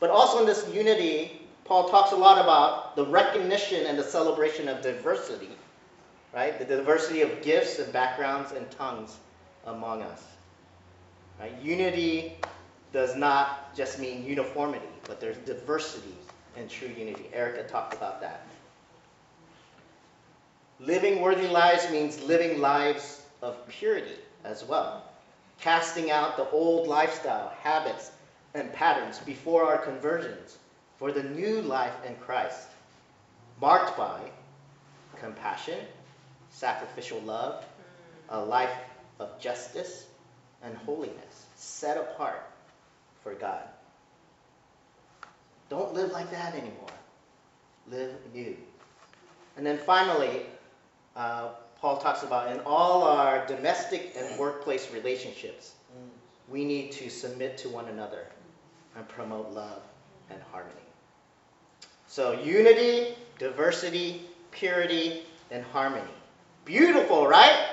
But 0.00 0.10
also 0.10 0.40
in 0.40 0.46
this 0.46 0.68
unity, 0.72 1.42
Paul 1.64 1.88
talks 1.88 2.12
a 2.12 2.16
lot 2.16 2.40
about 2.40 2.96
the 2.96 3.06
recognition 3.06 3.86
and 3.86 3.98
the 3.98 4.02
celebration 4.02 4.68
of 4.68 4.82
diversity, 4.82 5.50
right? 6.34 6.58
The 6.58 6.64
diversity 6.64 7.22
of 7.22 7.42
gifts 7.42 7.78
and 7.78 7.92
backgrounds 7.92 8.52
and 8.52 8.70
tongues 8.70 9.16
among 9.66 10.02
us. 10.02 10.22
Right? 11.40 11.52
Unity 11.62 12.36
does 12.92 13.16
not 13.16 13.74
just 13.74 13.98
mean 13.98 14.24
uniformity, 14.24 14.86
but 15.04 15.20
there's 15.20 15.38
diversity 15.38 16.14
in 16.56 16.68
true 16.68 16.88
unity. 16.88 17.28
Erica 17.32 17.64
talked 17.64 17.94
about 17.94 18.20
that. 18.20 18.46
Living 20.78 21.20
worthy 21.20 21.46
lives 21.46 21.90
means 21.90 22.22
living 22.22 22.60
lives 22.60 23.22
of 23.40 23.66
purity 23.68 24.16
as 24.44 24.64
well. 24.64 25.11
Casting 25.60 26.10
out 26.10 26.36
the 26.36 26.48
old 26.50 26.88
lifestyle, 26.88 27.52
habits, 27.62 28.10
and 28.54 28.72
patterns 28.72 29.18
before 29.20 29.64
our 29.64 29.78
conversions 29.78 30.58
for 30.98 31.12
the 31.12 31.22
new 31.22 31.62
life 31.62 31.94
in 32.06 32.14
Christ, 32.16 32.68
marked 33.60 33.96
by 33.96 34.20
compassion, 35.20 35.78
sacrificial 36.50 37.20
love, 37.20 37.64
a 38.28 38.40
life 38.40 38.74
of 39.20 39.40
justice, 39.40 40.06
and 40.62 40.76
holiness, 40.78 41.46
set 41.56 41.96
apart 41.96 42.42
for 43.22 43.34
God. 43.34 43.62
Don't 45.68 45.94
live 45.94 46.12
like 46.12 46.30
that 46.30 46.54
anymore. 46.54 46.90
Live 47.90 48.14
new. 48.34 48.56
And 49.56 49.64
then 49.66 49.78
finally, 49.78 50.46
uh, 51.16 51.48
Paul 51.82 51.98
talks 51.98 52.22
about 52.22 52.52
in 52.52 52.60
all 52.60 53.02
our 53.02 53.44
domestic 53.46 54.12
and 54.16 54.38
workplace 54.38 54.92
relationships, 54.92 55.74
we 56.48 56.64
need 56.64 56.92
to 56.92 57.10
submit 57.10 57.58
to 57.58 57.68
one 57.68 57.88
another 57.88 58.26
and 58.94 59.06
promote 59.08 59.50
love 59.50 59.82
and 60.30 60.40
harmony. 60.52 60.76
So, 62.06 62.40
unity, 62.40 63.16
diversity, 63.36 64.22
purity, 64.52 65.22
and 65.50 65.64
harmony. 65.64 66.12
Beautiful, 66.64 67.26
right? 67.26 67.66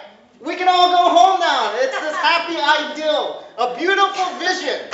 We 0.44 0.56
can 0.56 0.68
all 0.68 0.89
go 0.89 1.16
home 1.16 1.39
now. 1.39 1.75
It's 1.75 2.00
this 2.01 2.16
happy 2.16 2.56
ideal, 2.56 3.46
a 3.60 3.78
beautiful 3.78 4.25
vision. 4.39 4.89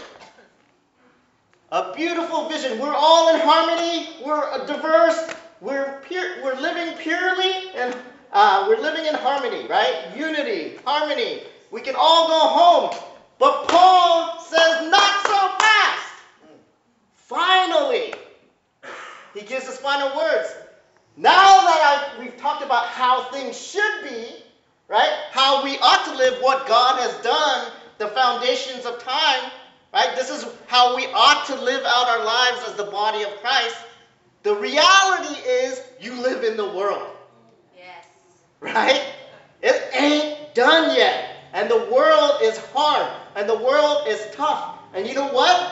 A 1.71 1.93
beautiful 1.95 2.49
vision. 2.49 2.79
We're 2.79 2.93
all 2.93 3.33
in 3.33 3.39
harmony. 3.39 4.09
We're 4.25 4.65
diverse. 4.67 5.33
We're 5.61 6.01
pure, 6.05 6.43
we're 6.43 6.59
living 6.59 6.97
purely 6.97 7.69
and 7.75 7.95
uh, 8.35 8.65
we're 8.67 8.81
living 8.81 9.05
in 9.05 9.15
harmony, 9.15 9.65
right? 9.67 10.11
Unity, 10.13 10.73
harmony. 10.85 11.43
We 11.71 11.79
can 11.79 11.95
all 11.97 12.27
go 12.27 12.39
home. 12.39 12.99
But 13.39 13.69
Paul 13.69 14.41
says, 14.41 14.91
not 14.91 15.25
so 15.25 15.57
fast. 15.57 16.13
Finally, 17.15 18.13
he 19.33 19.41
gives 19.41 19.65
his 19.65 19.77
final 19.77 20.15
words. 20.17 20.53
Now 21.15 21.61
that 21.61 22.11
I, 22.17 22.21
we've 22.21 22.35
talked 22.35 22.61
about 22.61 22.87
how 22.87 23.23
things 23.31 23.57
should 23.57 24.03
be, 24.03 24.27
right? 24.89 25.13
How 25.31 25.63
we 25.63 25.77
ought 25.77 26.03
to 26.03 26.15
live, 26.17 26.41
what 26.41 26.67
God 26.67 26.99
has 26.99 27.15
done, 27.23 27.71
the 27.99 28.09
foundations 28.09 28.85
of 28.85 29.01
time, 29.01 29.49
right? 29.93 30.13
This 30.17 30.29
is 30.29 30.45
how 30.67 30.93
we 30.97 31.05
ought 31.05 31.45
to 31.45 31.55
live 31.55 31.83
out 31.85 32.09
our 32.09 32.25
lives 32.25 32.67
as 32.67 32.75
the 32.75 32.91
body 32.91 33.23
of 33.23 33.29
Christ. 33.37 33.77
The 34.43 34.55
reality 34.55 35.39
is, 35.47 35.81
you 36.01 36.21
live 36.21 36.43
in 36.43 36.57
the 36.57 36.67
world 36.67 37.14
right? 38.59 39.03
It 39.61 39.93
ain't 39.93 40.53
done 40.53 40.95
yet. 40.95 41.37
And 41.53 41.69
the 41.69 41.87
world 41.91 42.41
is 42.41 42.57
hard. 42.73 43.11
And 43.35 43.49
the 43.49 43.57
world 43.57 44.07
is 44.07 44.25
tough. 44.33 44.79
And 44.93 45.07
you 45.07 45.13
know 45.13 45.27
what? 45.29 45.71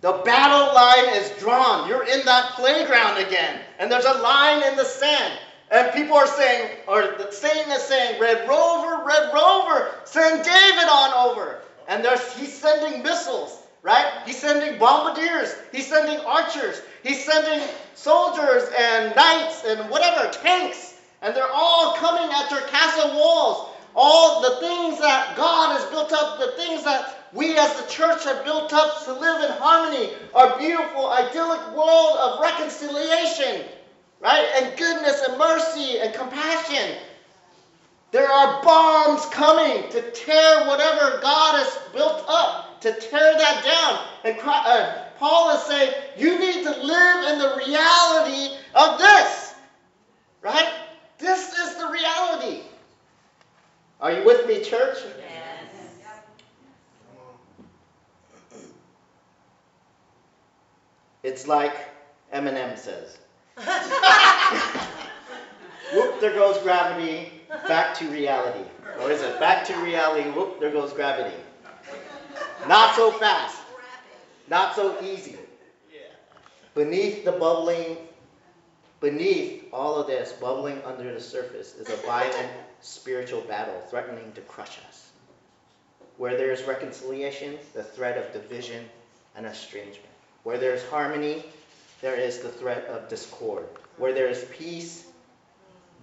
The 0.00 0.12
battle 0.24 0.74
line 0.74 1.20
is 1.20 1.30
drawn. 1.40 1.88
You're 1.88 2.04
in 2.04 2.24
that 2.26 2.52
playground 2.52 3.18
again. 3.18 3.60
And 3.78 3.90
there's 3.90 4.04
a 4.04 4.14
line 4.14 4.62
in 4.62 4.76
the 4.76 4.84
sand. 4.84 5.38
And 5.70 5.92
people 5.92 6.16
are 6.16 6.26
saying, 6.26 6.70
or 6.86 7.16
Satan 7.32 7.72
is 7.72 7.82
saying, 7.82 8.20
Red 8.20 8.48
Rover, 8.48 9.04
Red 9.04 9.32
Rover, 9.34 9.90
send 10.04 10.44
David 10.44 10.88
on 10.88 11.30
over. 11.30 11.60
And 11.88 12.04
there's, 12.04 12.36
he's 12.36 12.52
sending 12.52 13.02
missiles, 13.02 13.62
right? 13.82 14.06
He's 14.24 14.38
sending 14.38 14.78
bombardiers. 14.78 15.54
He's 15.72 15.88
sending 15.88 16.18
archers. 16.20 16.82
He's 17.02 17.24
sending 17.24 17.66
soldiers 17.94 18.62
and 18.78 19.14
knights 19.16 19.64
and 19.64 19.90
whatever, 19.90 20.30
tanks. 20.30 20.85
And 21.22 21.34
they're 21.34 21.52
all 21.52 21.94
coming 21.94 22.30
at 22.32 22.50
your 22.50 22.62
castle 22.62 23.14
walls. 23.16 23.68
All 23.94 24.42
the 24.42 24.60
things 24.60 25.00
that 25.00 25.36
God 25.36 25.78
has 25.78 25.84
built 25.90 26.12
up, 26.12 26.38
the 26.38 26.52
things 26.52 26.84
that 26.84 27.16
we 27.32 27.56
as 27.56 27.80
the 27.80 27.88
church 27.88 28.24
have 28.24 28.44
built 28.44 28.72
up 28.72 29.04
to 29.04 29.12
live 29.12 29.42
in 29.42 29.56
harmony, 29.56 30.10
our 30.34 30.58
beautiful, 30.58 31.10
idyllic 31.10 31.74
world 31.74 32.16
of 32.18 32.40
reconciliation, 32.40 33.64
right? 34.20 34.46
And 34.56 34.76
goodness 34.76 35.22
and 35.26 35.38
mercy 35.38 35.98
and 35.98 36.14
compassion. 36.14 36.96
There 38.12 38.30
are 38.30 38.62
bombs 38.62 39.26
coming 39.26 39.90
to 39.90 40.10
tear 40.12 40.66
whatever 40.66 41.18
God 41.20 41.56
has 41.56 41.78
built 41.92 42.24
up, 42.28 42.80
to 42.82 42.92
tear 42.92 43.36
that 43.36 43.64
down. 43.64 44.06
And 44.24 44.40
uh, 44.42 45.04
Paul 45.18 45.56
is 45.56 45.62
saying, 45.64 45.92
you 46.16 46.38
need 46.38 46.62
to 46.64 46.70
live 46.70 47.32
in 47.32 47.38
the 47.38 47.62
reality 47.66 48.56
of 48.74 48.98
this, 48.98 49.54
right? 50.42 50.72
This 51.18 51.58
is 51.58 51.76
the 51.76 51.88
reality. 51.88 52.60
Are 54.00 54.12
you 54.12 54.24
with 54.24 54.46
me, 54.46 54.62
church? 54.62 54.98
Yes. 55.18 55.64
It's 61.22 61.46
like 61.48 61.74
Eminem 62.32 62.78
says. 62.78 63.18
whoop, 65.94 66.20
there 66.20 66.34
goes 66.34 66.58
gravity, 66.58 67.32
back 67.66 67.94
to 67.96 68.06
reality. 68.08 68.68
Or 69.00 69.10
is 69.10 69.22
it 69.22 69.40
back 69.40 69.64
to 69.66 69.76
reality, 69.78 70.28
whoop, 70.30 70.60
there 70.60 70.70
goes 70.70 70.92
gravity. 70.92 71.34
Not 72.68 72.94
so 72.94 73.10
fast, 73.12 73.58
not 74.48 74.76
so 74.76 75.02
easy. 75.02 75.36
Beneath 76.74 77.24
the 77.24 77.32
bubbling 77.32 77.96
Beneath 79.00 79.64
all 79.72 79.96
of 79.96 80.06
this, 80.06 80.32
bubbling 80.32 80.80
under 80.84 81.12
the 81.12 81.20
surface, 81.20 81.74
is 81.74 81.90
a 81.90 81.96
violent 82.06 82.50
spiritual 82.86 83.40
battle 83.42 83.80
threatening 83.90 84.32
to 84.32 84.40
crush 84.42 84.78
us. 84.88 85.10
Where 86.18 86.36
there 86.36 86.52
is 86.52 86.62
reconciliation, 86.62 87.58
the 87.74 87.82
threat 87.82 88.16
of 88.16 88.32
division 88.32 88.84
and 89.34 89.44
estrangement. 89.44 90.14
Where 90.44 90.56
there 90.56 90.72
is 90.72 90.84
harmony, 90.84 91.44
there 92.00 92.14
is 92.14 92.38
the 92.38 92.48
threat 92.48 92.84
of 92.86 93.08
discord. 93.08 93.66
Where 93.96 94.14
there 94.14 94.28
is 94.28 94.46
peace, 94.52 95.06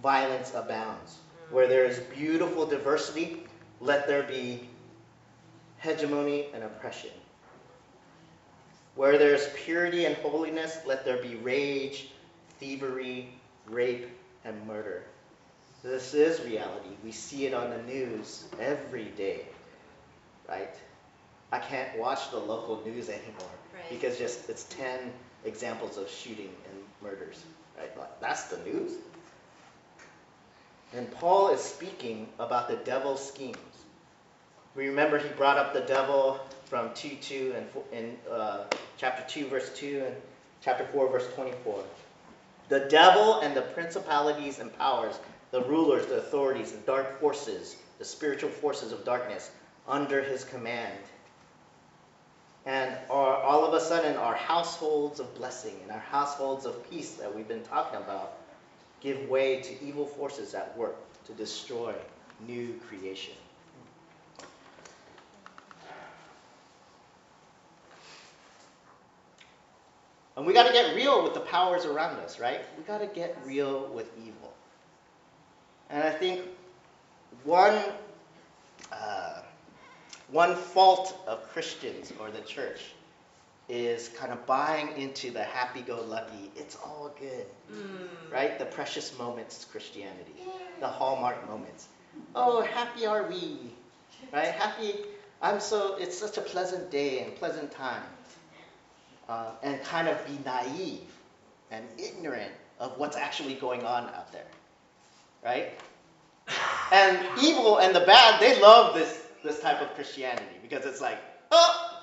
violence 0.02 0.52
abounds. 0.54 1.18
Where 1.50 1.66
there 1.66 1.86
is 1.86 1.98
beautiful 2.14 2.66
diversity, 2.66 3.44
let 3.80 4.06
there 4.06 4.22
be 4.22 4.68
hegemony 5.78 6.48
and 6.52 6.64
oppression. 6.64 7.10
Where 8.94 9.18
there 9.18 9.34
is 9.34 9.48
purity 9.56 10.04
and 10.04 10.16
holiness, 10.16 10.78
let 10.86 11.04
there 11.04 11.22
be 11.22 11.36
rage, 11.36 12.10
thievery, 12.60 13.30
rape, 13.66 14.08
and 14.44 14.66
murder. 14.66 15.04
This 15.84 16.14
is 16.14 16.40
reality. 16.40 16.88
We 17.04 17.12
see 17.12 17.44
it 17.44 17.52
on 17.52 17.68
the 17.68 17.82
news 17.82 18.44
every 18.58 19.04
day, 19.04 19.42
right? 20.48 20.74
I 21.52 21.58
can't 21.58 21.98
watch 21.98 22.30
the 22.30 22.38
local 22.38 22.82
news 22.86 23.10
anymore 23.10 23.50
Right. 23.74 23.90
because 23.90 24.16
just 24.18 24.48
it's 24.48 24.64
10 24.64 25.12
examples 25.44 25.98
of 25.98 26.08
shooting 26.08 26.48
and 26.70 26.82
murders, 27.02 27.44
right? 27.76 27.90
That's 28.22 28.44
the 28.44 28.56
news. 28.64 28.92
And 30.94 31.10
Paul 31.12 31.50
is 31.52 31.60
speaking 31.60 32.28
about 32.38 32.68
the 32.68 32.76
devil's 32.76 33.26
schemes. 33.26 33.58
We 34.74 34.88
remember 34.88 35.18
he 35.18 35.28
brought 35.30 35.58
up 35.58 35.74
the 35.74 35.82
devil 35.82 36.40
from 36.64 36.94
2 36.94 37.10
2 37.20 37.54
and 37.56 37.66
in 37.92 38.16
uh, 38.32 38.64
chapter 38.96 39.22
2, 39.28 39.48
verse 39.48 39.70
2, 39.76 40.04
and 40.06 40.16
chapter 40.62 40.86
4, 40.86 41.10
verse 41.10 41.28
24. 41.34 41.84
The 42.70 42.80
devil 42.88 43.40
and 43.40 43.54
the 43.54 43.62
principalities 43.62 44.58
and 44.60 44.76
powers, 44.78 45.18
the 45.54 45.62
rulers, 45.62 46.04
the 46.06 46.16
authorities, 46.16 46.72
the 46.72 46.78
dark 46.78 47.20
forces, 47.20 47.76
the 48.00 48.04
spiritual 48.04 48.50
forces 48.50 48.90
of 48.90 49.04
darkness 49.04 49.52
under 49.86 50.20
his 50.20 50.42
command. 50.42 50.98
And 52.66 52.92
our, 53.08 53.36
all 53.36 53.64
of 53.64 53.72
a 53.72 53.80
sudden, 53.80 54.16
our 54.16 54.34
households 54.34 55.20
of 55.20 55.32
blessing 55.36 55.76
and 55.84 55.92
our 55.92 56.00
households 56.00 56.66
of 56.66 56.90
peace 56.90 57.12
that 57.12 57.32
we've 57.32 57.46
been 57.46 57.62
talking 57.62 58.00
about 58.00 58.38
give 59.00 59.28
way 59.28 59.60
to 59.60 59.84
evil 59.84 60.06
forces 60.06 60.54
at 60.54 60.76
work 60.76 60.96
to 61.26 61.32
destroy 61.34 61.94
new 62.48 62.74
creation. 62.88 63.34
And 70.36 70.44
we 70.44 70.52
got 70.52 70.66
to 70.66 70.72
get 70.72 70.96
real 70.96 71.22
with 71.22 71.34
the 71.34 71.40
powers 71.40 71.84
around 71.84 72.18
us, 72.18 72.40
right? 72.40 72.62
We 72.76 72.82
got 72.82 72.98
to 72.98 73.06
get 73.06 73.38
real 73.44 73.86
with 73.94 74.10
evil. 74.18 74.53
And 75.90 76.02
I 76.02 76.10
think 76.10 76.42
one 77.44 77.78
uh, 78.92 79.40
one 80.30 80.56
fault 80.56 81.16
of 81.26 81.42
Christians 81.50 82.12
or 82.18 82.30
the 82.30 82.40
church 82.40 82.80
is 83.68 84.08
kind 84.08 84.32
of 84.32 84.44
buying 84.46 84.88
into 84.96 85.30
the 85.30 85.42
happy-go-lucky, 85.42 86.50
it's 86.56 86.76
all 86.76 87.10
good, 87.18 87.46
Mm. 87.72 88.08
right? 88.30 88.58
The 88.58 88.66
precious 88.66 89.16
moments 89.18 89.64
Christianity, 89.64 90.34
the 90.80 90.88
hallmark 90.88 91.48
moments. 91.48 91.88
Oh, 92.34 92.60
happy 92.62 93.06
are 93.06 93.24
we, 93.28 93.58
right? 94.32 94.48
Happy. 94.52 94.94
I'm 95.40 95.60
so. 95.60 95.96
It's 95.96 96.16
such 96.18 96.36
a 96.38 96.42
pleasant 96.42 96.90
day 96.90 97.20
and 97.20 97.34
pleasant 97.36 97.70
time 97.72 98.02
uh, 99.28 99.50
and 99.62 99.82
kind 99.84 100.08
of 100.08 100.24
be 100.26 100.38
naive 100.44 101.00
and 101.70 101.84
ignorant 101.98 102.52
of 102.78 102.98
what's 102.98 103.16
actually 103.16 103.54
going 103.54 103.82
on 103.84 104.04
out 104.10 104.30
there, 104.32 104.46
right? 105.44 105.78
And 106.92 107.26
evil 107.42 107.78
and 107.78 107.94
the 107.94 108.00
bad, 108.00 108.40
they 108.40 108.60
love 108.60 108.94
this 108.94 109.22
this 109.42 109.60
type 109.60 109.80
of 109.80 109.94
Christianity 109.94 110.56
because 110.62 110.86
it's 110.86 111.00
like, 111.00 111.18
oh, 111.50 112.02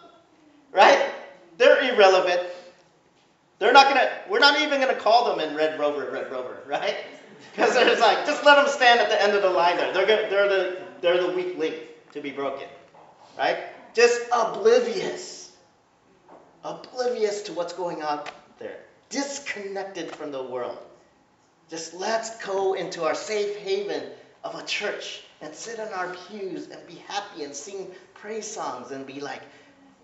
right? 0.71 1.11
They're 1.57 1.93
irrelevant. 1.93 2.41
They're 3.59 3.73
not 3.73 3.87
gonna. 3.87 4.09
We're 4.29 4.39
not 4.39 4.59
even 4.61 4.79
gonna 4.79 4.95
call 4.95 5.35
them 5.35 5.47
in 5.47 5.55
Red 5.55 5.79
Rover, 5.79 6.09
Red 6.11 6.31
Rover, 6.31 6.63
right? 6.67 6.95
Because 7.51 7.73
they're 7.73 7.87
just 7.87 8.01
like, 8.01 8.25
just 8.25 8.43
let 8.45 8.55
them 8.55 8.67
stand 8.67 8.99
at 8.99 9.09
the 9.09 9.21
end 9.21 9.33
of 9.33 9.41
the 9.41 9.49
line 9.49 9.77
there. 9.77 9.93
They're 9.93 10.07
gonna, 10.07 10.29
they're 10.29 10.49
the 10.49 10.81
they're 11.01 11.21
the 11.21 11.33
weak 11.33 11.57
link 11.57 11.75
to 12.13 12.21
be 12.21 12.31
broken, 12.31 12.67
right? 13.37 13.57
Just 13.93 14.21
oblivious 14.31 15.41
oblivious 16.63 17.43
to 17.43 17.53
what's 17.53 17.73
going 17.73 18.03
on 18.03 18.21
there, 18.59 18.77
disconnected 19.09 20.15
from 20.15 20.31
the 20.31 20.43
world. 20.43 20.77
Just 21.71 21.93
let's 21.93 22.35
go 22.45 22.73
into 22.73 23.05
our 23.05 23.15
safe 23.15 23.55
haven 23.59 24.03
of 24.43 24.55
a 24.55 24.65
church 24.65 25.21
and 25.39 25.55
sit 25.55 25.79
in 25.79 25.87
our 25.87 26.13
pews 26.27 26.67
and 26.67 26.85
be 26.85 27.01
happy 27.07 27.45
and 27.45 27.55
sing 27.55 27.89
praise 28.13 28.45
songs 28.45 28.91
and 28.91 29.07
be 29.07 29.21
like, 29.21 29.41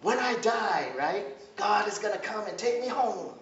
when 0.01 0.17
I 0.17 0.35
die, 0.35 0.89
right? 0.97 1.25
God 1.57 1.89
is 1.89 1.99
going 1.99 2.13
to 2.13 2.19
come 2.19 2.47
and 2.47 2.57
take 2.57 2.79
me 2.79 2.87
home. 2.87 3.33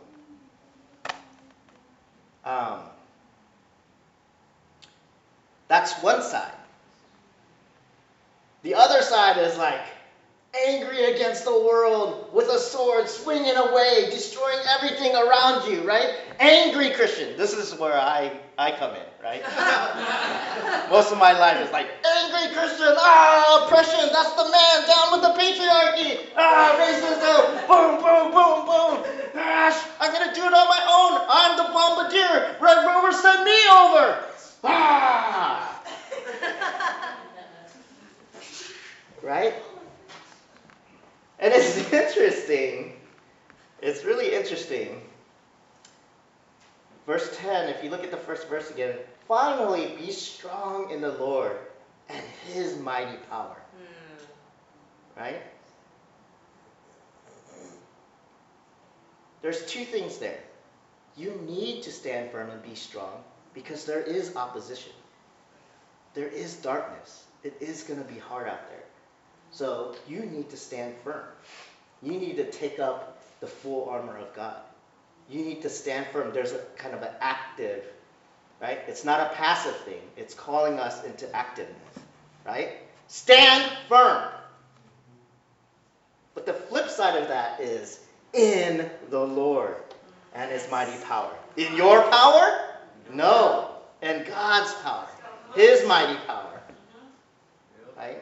Um, 2.44 2.80
that's 5.68 5.94
one 6.02 6.24
side. 6.24 6.54
The 8.64 8.74
other 8.74 9.04
side 9.04 9.38
is 9.38 9.56
like, 9.56 9.82
angry 10.66 11.14
against 11.14 11.46
the 11.46 11.52
world 11.52 12.30
with 12.34 12.48
a 12.48 12.58
sword, 12.58 13.08
swinging 13.10 13.56
away, 13.56 14.08
destroying 14.10 14.60
everything 14.80 15.14
around 15.16 15.70
you, 15.70 15.82
right? 15.84 16.10
Angry 16.40 16.92
Christian. 16.92 17.38
This 17.38 17.54
is 17.54 17.78
where 17.80 17.98
I, 17.98 18.32
I 18.58 18.72
come 18.72 18.92
in, 18.96 19.06
right? 19.24 19.42
Most 20.90 21.12
of 21.12 21.18
my 21.18 21.38
life 21.38 21.66
is 21.66 21.72
like, 21.72 21.88
angry 22.06 22.54
Christian, 22.54 22.94
ah, 22.98 23.66
oppression, 23.66 24.10
that's 24.12 24.34
the 24.36 24.44
man, 24.50 24.88
down 24.88 25.12
with 25.12 25.22
the 25.22 25.34
patriarchy, 25.40 26.20
ah, 26.38 26.76
racism, 26.80 27.68
boom, 27.68 28.02
boom, 28.02 28.32
boom, 28.32 28.66
boom, 28.66 29.04
gosh, 29.34 29.82
I'm 30.00 30.12
gonna 30.12 30.34
do 30.34 30.46
it 30.46 30.54
on 30.54 30.68
my 30.68 30.82
own, 30.88 31.22
I'm 31.30 31.58
the 31.58 31.64
bombardier, 31.74 32.56
Red 32.60 32.86
Rover 32.86 33.12
send 33.12 33.44
me 33.44 33.68
over, 33.72 34.24
ah, 34.64 35.82
right? 39.24 39.54
And 41.40 41.54
it's 41.54 41.78
interesting. 41.94 42.94
It's 43.82 44.04
really 44.04 44.34
interesting. 44.34 45.02
Verse 47.06 47.36
10, 47.38 47.70
if 47.70 47.84
you 47.84 47.90
look 47.90 48.04
at 48.04 48.12
the 48.12 48.18
first 48.18 48.48
verse 48.48 48.72
again, 48.72 48.98
finally 49.28 49.96
be 50.00 50.12
strong 50.12 50.90
in 50.90 51.02
the 51.02 51.12
Lord 51.12 51.58
and 52.10 52.24
his 52.48 52.78
mighty 52.80 53.18
power. 53.30 53.58
Mm. 53.78 55.22
Right? 55.22 55.42
There's 59.42 59.66
two 59.68 59.86
things 59.86 60.18
there. 60.18 60.40
You 61.16 61.40
need 61.48 61.84
to 61.84 61.92
stand 61.92 62.32
firm 62.32 62.50
and 62.50 62.64
be 62.64 62.74
strong 62.74 63.24
because 63.54 63.86
there 63.86 64.02
is 64.02 64.36
opposition. 64.36 64.92
There 66.16 66.28
is 66.28 66.56
darkness. 66.56 67.26
It 67.44 67.56
is 67.60 67.84
going 67.84 68.04
to 68.04 68.12
be 68.12 68.20
hard 68.20 68.48
out 68.48 68.68
there. 68.70 68.84
So 69.52 69.96
you 70.08 70.22
need 70.26 70.50
to 70.50 70.58
stand 70.58 70.96
firm. 71.04 71.26
You 72.02 72.14
need 72.14 72.38
to 72.38 72.50
take 72.52 72.80
up 72.80 73.22
the 73.40 73.48
full 73.48 73.88
armor 73.88 74.18
of 74.18 74.34
God. 74.34 74.58
You 75.30 75.44
need 75.44 75.62
to 75.64 75.70
stand 75.70 76.08
firm. 76.08 76.34
There's 76.34 76.54
a 76.54 76.60
kind 76.78 76.94
of 76.94 77.02
an 77.02 77.10
active, 77.20 77.84
right? 78.62 78.80
It's 78.88 79.04
not 79.04 79.20
a 79.20 79.36
passive 79.36 79.76
thing. 79.82 80.02
It's 80.18 80.34
calling 80.34 80.80
us 80.80 81.04
into 81.04 81.26
activeness, 81.28 82.02
right? 82.46 82.74
Stand 83.08 83.72
firm. 83.90 84.24
But 86.36 86.46
the 86.46 86.54
flip 86.54 86.90
side 86.90 87.22
of 87.22 87.30
that 87.30 87.60
is 87.60 88.00
in 88.34 88.90
the 89.10 89.20
Lord 89.20 89.76
and 90.34 90.52
his 90.52 90.70
mighty 90.70 91.02
power. 91.06 91.32
In 91.58 91.76
your 91.76 92.02
power? 92.04 92.76
No. 93.12 93.70
In 94.02 94.26
God's 94.26 94.74
power. 94.76 95.08
His 95.56 95.88
mighty 95.88 96.20
power. 96.28 96.62
Right? 97.98 98.22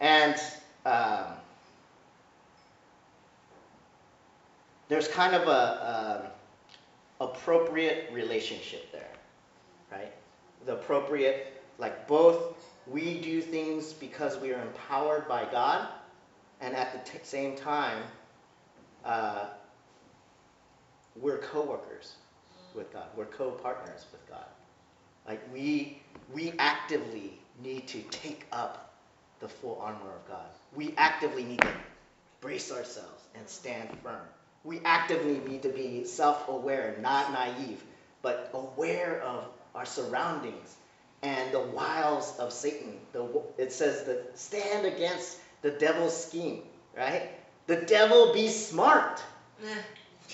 And 0.00 0.36
um, 0.86 1.26
there's 4.92 5.08
kind 5.08 5.34
of 5.34 5.48
a 5.48 6.20
um, 6.20 7.28
appropriate 7.30 8.10
relationship 8.12 8.92
there, 8.92 9.08
right? 9.90 10.12
The 10.66 10.74
appropriate, 10.74 11.62
like 11.78 12.06
both 12.06 12.54
we 12.86 13.18
do 13.22 13.40
things 13.40 13.94
because 13.94 14.38
we 14.38 14.52
are 14.52 14.60
empowered 14.60 15.26
by 15.26 15.46
God, 15.50 15.88
and 16.60 16.76
at 16.76 17.06
the 17.06 17.18
same 17.24 17.56
time, 17.56 18.02
uh, 19.02 19.46
we're 21.16 21.38
co-workers 21.38 22.16
with 22.74 22.92
God. 22.92 23.06
We're 23.16 23.24
co-partners 23.24 24.04
with 24.12 24.28
God. 24.28 24.44
Like 25.26 25.40
we 25.54 26.02
we 26.34 26.52
actively 26.58 27.40
need 27.62 27.88
to 27.88 28.02
take 28.10 28.44
up 28.52 28.94
the 29.40 29.48
full 29.48 29.78
armor 29.80 30.12
of 30.14 30.28
God. 30.28 30.50
We 30.76 30.92
actively 30.98 31.44
need 31.44 31.62
to 31.62 31.72
brace 32.42 32.70
ourselves 32.70 33.24
and 33.34 33.48
stand 33.48 33.88
firm 34.02 34.28
we 34.64 34.80
actively 34.84 35.38
need 35.48 35.62
to 35.62 35.68
be 35.68 36.04
self 36.04 36.48
aware, 36.48 36.96
not 37.00 37.32
naive, 37.32 37.82
but 38.22 38.50
aware 38.54 39.20
of 39.22 39.46
our 39.74 39.84
surroundings 39.84 40.76
and 41.22 41.52
the 41.52 41.60
wiles 41.60 42.36
of 42.38 42.52
Satan. 42.52 42.98
The, 43.12 43.42
it 43.58 43.72
says 43.72 44.04
that 44.04 44.38
stand 44.38 44.86
against 44.86 45.38
the 45.62 45.70
devil's 45.70 46.26
scheme, 46.26 46.62
right? 46.96 47.30
The 47.66 47.76
devil 47.76 48.32
be 48.32 48.48
smart. 48.48 49.22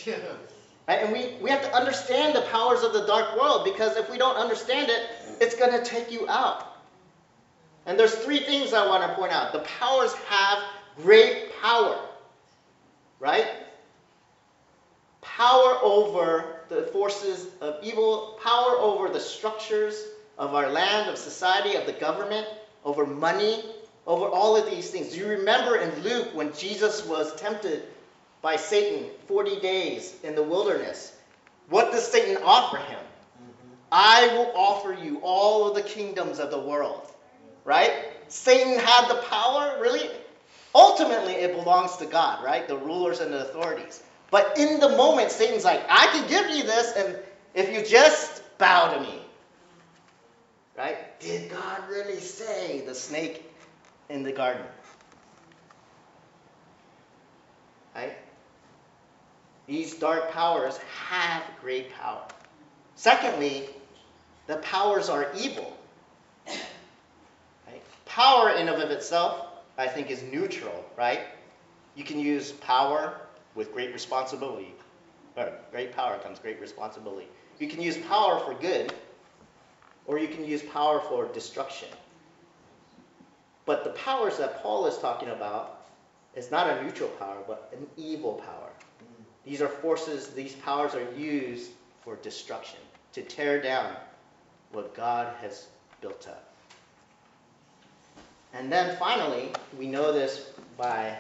yeah. 0.04 0.18
Right? 0.88 1.02
And 1.02 1.12
we, 1.12 1.34
we 1.42 1.50
have 1.50 1.60
to 1.60 1.74
understand 1.74 2.34
the 2.34 2.40
powers 2.50 2.82
of 2.82 2.94
the 2.94 3.04
dark 3.04 3.38
world 3.38 3.62
because 3.62 3.98
if 3.98 4.10
we 4.10 4.16
don't 4.16 4.36
understand 4.36 4.90
it, 4.90 5.02
it's 5.38 5.54
going 5.54 5.70
to 5.70 5.84
take 5.84 6.10
you 6.10 6.26
out. 6.30 6.78
And 7.84 7.98
there's 7.98 8.14
three 8.14 8.40
things 8.40 8.72
I 8.72 8.86
want 8.86 9.02
to 9.02 9.14
point 9.14 9.30
out. 9.30 9.52
The 9.52 9.58
powers 9.58 10.14
have 10.14 10.62
great 10.96 11.52
power, 11.60 11.98
right? 13.20 13.48
Power 15.38 15.78
over 15.82 16.56
the 16.68 16.82
forces 16.92 17.46
of 17.60 17.76
evil, 17.80 18.40
power 18.42 18.76
over 18.76 19.08
the 19.08 19.20
structures 19.20 20.04
of 20.36 20.52
our 20.56 20.68
land, 20.68 21.08
of 21.08 21.16
society, 21.16 21.76
of 21.76 21.86
the 21.86 21.92
government, 21.92 22.44
over 22.84 23.06
money, 23.06 23.64
over 24.04 24.26
all 24.26 24.56
of 24.56 24.68
these 24.68 24.90
things. 24.90 25.12
Do 25.12 25.18
you 25.20 25.28
remember 25.28 25.76
in 25.76 26.02
Luke 26.02 26.30
when 26.34 26.52
Jesus 26.54 27.06
was 27.06 27.36
tempted 27.36 27.84
by 28.42 28.56
Satan 28.56 29.06
40 29.28 29.60
days 29.60 30.16
in 30.24 30.34
the 30.34 30.42
wilderness? 30.42 31.16
What 31.68 31.92
does 31.92 32.04
Satan 32.04 32.42
offer 32.44 32.78
him? 32.78 32.98
Mm-hmm. 32.98 33.74
I 33.92 34.26
will 34.34 34.50
offer 34.56 34.92
you 35.00 35.20
all 35.22 35.68
of 35.68 35.76
the 35.76 35.82
kingdoms 35.82 36.40
of 36.40 36.50
the 36.50 36.58
world. 36.58 37.12
Right? 37.64 37.92
Satan 38.26 38.76
had 38.76 39.08
the 39.08 39.22
power, 39.30 39.78
really? 39.80 40.10
Ultimately, 40.74 41.34
it 41.34 41.54
belongs 41.54 41.96
to 41.98 42.06
God, 42.06 42.42
right? 42.42 42.66
The 42.66 42.76
rulers 42.76 43.20
and 43.20 43.32
the 43.32 43.48
authorities. 43.48 44.02
But 44.30 44.58
in 44.58 44.80
the 44.80 44.90
moment, 44.90 45.30
Satan's 45.30 45.64
like, 45.64 45.82
I 45.88 46.06
can 46.08 46.28
give 46.28 46.50
you 46.50 46.64
this, 46.64 46.92
and 46.96 47.18
if 47.54 47.72
you 47.72 47.84
just 47.84 48.42
bow 48.58 48.94
to 48.94 49.00
me. 49.00 49.22
Right? 50.76 51.18
Did 51.18 51.50
God 51.50 51.88
really 51.88 52.20
say 52.20 52.82
the 52.86 52.94
snake 52.94 53.44
in 54.08 54.22
the 54.22 54.32
garden? 54.32 54.64
Right? 57.96 58.16
These 59.66 59.94
dark 59.94 60.30
powers 60.30 60.78
have 61.08 61.42
great 61.60 61.92
power. 61.94 62.22
Secondly, 62.94 63.68
the 64.46 64.56
powers 64.58 65.08
are 65.08 65.32
evil. 65.36 65.76
Right? 66.46 67.82
Power 68.06 68.50
in 68.50 68.68
and 68.68 68.82
of 68.82 68.90
itself, 68.90 69.46
I 69.76 69.88
think, 69.88 70.10
is 70.10 70.22
neutral, 70.22 70.84
right? 70.96 71.20
You 71.96 72.04
can 72.04 72.18
use 72.18 72.52
power 72.52 73.20
with 73.58 73.74
great 73.74 73.92
responsibility. 73.92 74.72
Or 75.36 75.52
great 75.72 75.92
power 75.92 76.16
comes 76.18 76.38
great 76.38 76.60
responsibility. 76.60 77.26
You 77.58 77.68
can 77.68 77.82
use 77.82 77.98
power 77.98 78.38
for 78.38 78.54
good, 78.54 78.94
or 80.06 80.18
you 80.18 80.28
can 80.28 80.46
use 80.46 80.62
power 80.62 81.00
for 81.00 81.26
destruction. 81.26 81.88
But 83.66 83.82
the 83.84 83.90
powers 83.90 84.38
that 84.38 84.62
Paul 84.62 84.86
is 84.86 84.96
talking 84.98 85.30
about 85.30 85.86
is 86.34 86.50
not 86.52 86.70
a 86.70 86.82
neutral 86.82 87.10
power, 87.10 87.38
but 87.46 87.74
an 87.76 87.86
evil 87.96 88.34
power. 88.34 88.70
These 89.44 89.60
are 89.60 89.68
forces, 89.68 90.28
these 90.28 90.54
powers 90.54 90.94
are 90.94 91.12
used 91.14 91.72
for 92.00 92.16
destruction, 92.16 92.78
to 93.12 93.22
tear 93.22 93.60
down 93.60 93.96
what 94.72 94.94
God 94.94 95.34
has 95.40 95.66
built 96.00 96.28
up. 96.28 96.54
And 98.54 98.70
then 98.70 98.96
finally, 98.98 99.50
we 99.76 99.86
know 99.88 100.12
this 100.12 100.52
by 100.76 101.16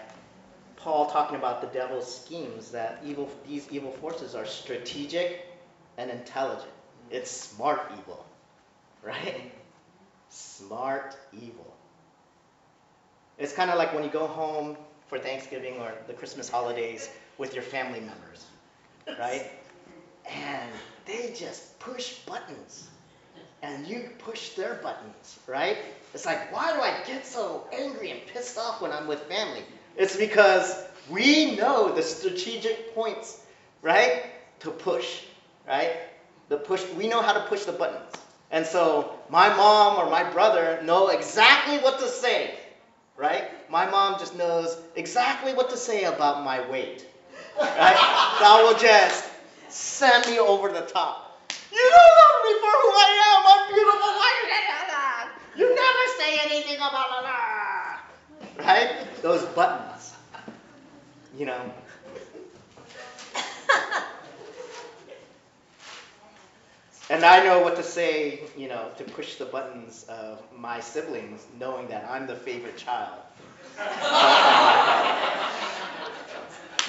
Paul 0.78 1.06
talking 1.10 1.36
about 1.36 1.60
the 1.60 1.66
devil's 1.68 2.22
schemes 2.22 2.70
that 2.70 3.00
evil, 3.04 3.28
these 3.46 3.66
evil 3.70 3.90
forces 3.90 4.34
are 4.34 4.46
strategic 4.46 5.44
and 5.96 6.10
intelligent. 6.10 6.70
It's 7.10 7.30
smart 7.30 7.80
evil, 7.98 8.24
right? 9.02 9.52
Smart 10.30 11.16
evil. 11.32 11.74
It's 13.38 13.52
kind 13.52 13.70
of 13.70 13.78
like 13.78 13.92
when 13.92 14.04
you 14.04 14.10
go 14.10 14.26
home 14.26 14.76
for 15.08 15.18
Thanksgiving 15.18 15.78
or 15.80 15.92
the 16.06 16.12
Christmas 16.12 16.48
holidays 16.48 17.08
with 17.38 17.54
your 17.54 17.62
family 17.62 18.00
members, 18.00 18.46
right? 19.18 19.50
And 20.28 20.70
they 21.06 21.34
just 21.36 21.78
push 21.78 22.14
buttons 22.26 22.88
and 23.62 23.86
you 23.86 24.10
push 24.18 24.50
their 24.50 24.74
buttons, 24.74 25.38
right? 25.46 25.78
It's 26.14 26.26
like, 26.26 26.52
why 26.52 26.72
do 26.72 26.80
I 26.80 26.92
get 27.06 27.26
so 27.26 27.66
angry 27.72 28.10
and 28.10 28.20
pissed 28.26 28.58
off 28.58 28.80
when 28.80 28.92
I'm 28.92 29.06
with 29.06 29.22
family? 29.22 29.64
It's 29.98 30.16
because 30.16 30.80
we 31.10 31.56
know 31.56 31.92
the 31.92 32.02
strategic 32.02 32.94
points, 32.94 33.40
right? 33.82 34.26
To 34.60 34.70
push, 34.70 35.22
right? 35.66 35.90
The 36.48 36.56
push, 36.56 36.84
we 36.96 37.08
know 37.08 37.20
how 37.20 37.32
to 37.32 37.40
push 37.40 37.64
the 37.64 37.72
buttons. 37.72 38.14
And 38.52 38.64
so 38.64 39.18
my 39.28 39.48
mom 39.54 39.96
or 39.96 40.08
my 40.08 40.22
brother 40.30 40.80
know 40.84 41.08
exactly 41.08 41.78
what 41.78 41.98
to 41.98 42.06
say, 42.06 42.54
right? 43.16 43.50
My 43.68 43.90
mom 43.90 44.20
just 44.20 44.36
knows 44.36 44.78
exactly 44.94 45.52
what 45.52 45.68
to 45.70 45.76
say 45.76 46.04
about 46.04 46.44
my 46.44 46.66
weight, 46.70 47.04
right? 47.60 47.68
that 48.40 48.60
will 48.62 48.78
just 48.78 49.28
send 49.68 50.26
me 50.30 50.38
over 50.38 50.68
the 50.68 50.82
top. 50.82 51.42
You 51.72 51.82
don't 51.82 52.14
love 52.22 52.38
me 52.46 52.52
for 52.60 52.70
who 52.70 52.90
I 52.94 53.10
am. 53.28 53.42
I'm 53.46 53.74
beautiful. 53.74 54.00
Why 54.00 54.32
you 54.42 54.48
that? 54.88 55.30
You 55.56 55.74
never 55.74 56.04
say 56.18 56.38
anything 56.46 56.76
about 56.76 57.22
that. 57.24 57.57
Right? 58.58 59.06
Those 59.22 59.44
buttons. 59.46 60.14
You 61.36 61.46
know. 61.46 61.72
And 67.10 67.24
I 67.24 67.42
know 67.42 67.60
what 67.60 67.76
to 67.76 67.82
say, 67.82 68.40
you 68.54 68.68
know, 68.68 68.90
to 68.98 69.04
push 69.04 69.36
the 69.36 69.46
buttons 69.46 70.04
of 70.10 70.42
my 70.54 70.80
siblings, 70.80 71.46
knowing 71.58 71.88
that 71.88 72.06
I'm 72.10 72.26
the 72.26 72.36
favorite 72.36 72.76
child. 72.76 73.22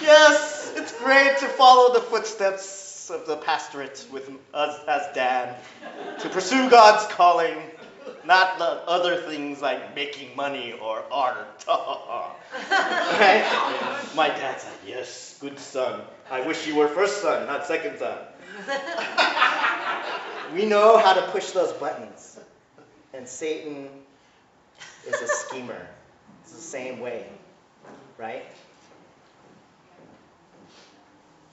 yes, 0.01 0.73
it's 0.75 0.91
great 0.99 1.37
to 1.37 1.47
follow 1.47 1.93
the 1.93 2.01
footsteps 2.01 3.09
of 3.09 3.27
the 3.27 3.37
pastorate 3.37 4.05
with 4.11 4.29
us 4.53 4.77
as 4.89 5.15
dad 5.15 5.55
to 6.19 6.27
pursue 6.27 6.69
God's 6.69 7.05
calling, 7.13 7.55
not 8.25 8.57
the 8.59 8.65
other 8.65 9.17
things 9.17 9.61
like 9.61 9.95
making 9.95 10.35
money 10.35 10.73
or 10.73 11.03
art. 11.11 11.65
My 14.15 14.27
dad's 14.27 14.65
like, 14.65 14.79
yes, 14.85 15.37
good 15.39 15.59
son. 15.59 16.01
I 16.29 16.41
wish 16.41 16.67
you 16.67 16.75
were 16.75 16.87
first 16.87 17.21
son, 17.21 17.47
not 17.47 17.65
second 17.65 17.99
son. 17.99 18.17
we 20.55 20.65
know 20.65 20.97
how 20.97 21.13
to 21.13 21.21
push 21.31 21.51
those 21.51 21.73
buttons. 21.73 22.39
And 23.13 23.27
Satan 23.27 23.89
is 25.07 25.21
a 25.21 25.27
schemer. 25.27 25.87
It's 26.43 26.51
the 26.53 26.61
same 26.61 26.99
way, 26.99 27.27
right? 28.17 28.45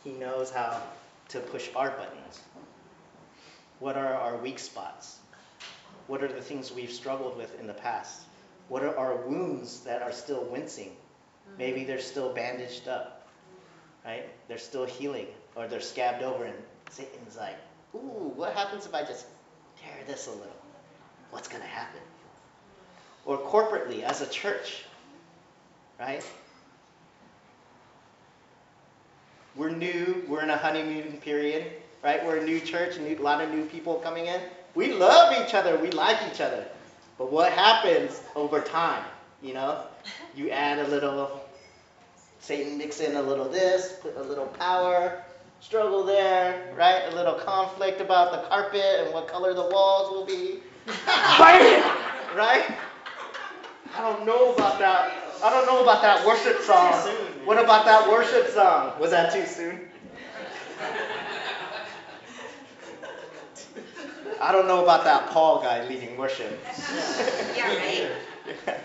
He 0.05 0.13
knows 0.13 0.51
how 0.51 0.81
to 1.31 1.41
push 1.41 1.69
our 1.75 1.91
buttons? 1.91 2.41
What 3.79 3.97
are 3.97 4.15
our 4.15 4.37
weak 4.37 4.59
spots? 4.59 5.19
What 6.07 6.23
are 6.23 6.29
the 6.29 6.41
things 6.41 6.73
we've 6.73 6.93
struggled 6.93 7.37
with 7.37 7.59
in 7.61 7.67
the 7.67 7.75
past? 7.75 8.23
What 8.69 8.83
are 8.83 8.97
our 8.97 9.17
wounds 9.17 9.81
that 9.81 10.03
are 10.03 10.13
still 10.13 10.45
wincing? 10.45 10.89
Mm-hmm. 10.89 11.59
Maybe 11.59 11.85
they're 11.85 12.01
still 12.01 12.33
bandaged 12.33 12.89
up, 12.89 13.29
right? 14.05 14.29
They're 14.49 14.59
still 14.59 14.85
healing, 14.85 15.27
or 15.55 15.67
they're 15.69 15.81
scabbed 15.81 16.23
over, 16.23 16.45
and 16.45 16.57
Satan's 16.91 17.37
like, 17.37 17.57
ooh, 17.95 18.33
what 18.35 18.55
happens 18.55 18.87
if 18.87 18.95
I 18.95 19.03
just 19.03 19.27
tear 19.83 19.97
this 20.07 20.27
a 20.27 20.31
little? 20.31 20.47
What's 21.31 21.49
going 21.49 21.63
to 21.63 21.69
happen? 21.69 22.01
Or 23.25 23.39
corporately, 23.39 24.03
as 24.03 24.21
a 24.21 24.29
church, 24.29 24.85
right? 25.99 26.25
We're 29.57 29.71
new, 29.71 30.25
we're 30.29 30.43
in 30.43 30.51
a 30.51 30.57
honeymoon 30.57 31.19
period, 31.19 31.73
right? 32.05 32.25
We're 32.25 32.37
a 32.37 32.45
new 32.45 32.61
church, 32.61 32.99
a 32.99 33.15
lot 33.17 33.41
of 33.41 33.51
new 33.51 33.65
people 33.65 33.97
coming 33.97 34.27
in. 34.27 34.41
We 34.77 34.93
love 34.93 35.33
each 35.43 35.55
other, 35.55 35.79
we 35.79 35.91
like 35.91 36.19
each 36.31 36.43
other. 36.43 36.67
But 37.17 37.33
what 37.33 37.51
happens 37.51 38.21
over 38.35 38.61
time? 38.61 39.03
You 39.43 39.55
know, 39.55 39.83
you 40.37 40.51
add 40.51 40.79
a 40.79 40.89
little, 40.89 41.43
Satan 42.41 42.77
mix 42.77 43.01
in 43.01 43.17
a 43.17 43.23
little 43.23 43.49
this, 43.49 43.97
put 44.03 44.17
a 44.19 44.23
little 44.23 44.47
power, 44.47 45.25
struggle 45.61 46.05
there, 46.05 46.75
right? 46.77 47.11
A 47.11 47.17
little 47.17 47.35
conflict 47.35 48.03
about 48.03 48.33
the 48.33 48.49
carpet 48.49 49.01
and 49.01 49.15
what 49.15 49.29
color 49.29 49.55
the 49.55 49.67
walls 49.71 50.11
will 50.13 50.27
be. 50.27 50.61
right? 52.37 52.77
I 53.97 54.01
don't 54.03 54.27
know 54.27 54.53
about 54.55 54.79
that. 54.79 55.11
I 55.43 55.51
don't 55.51 55.67
know 55.67 55.83
about 55.83 56.03
that 56.03 56.27
worship 56.27 56.61
song. 56.61 56.93
What 57.47 57.63
about 57.63 57.87
that 57.87 58.09
worship 58.11 58.49
song? 58.49 58.93
Was 59.01 59.11
that 59.11 59.33
too 59.33 59.47
soon? 59.47 59.89
I 64.41 64.53
don't 64.53 64.67
know 64.67 64.83
about 64.83 65.05
that 65.05 65.31
Paul 65.31 65.63
guy 65.63 65.87
leading 65.89 66.17
worship. 66.17 66.59
yeah, 67.57 68.09
right. 68.69 68.81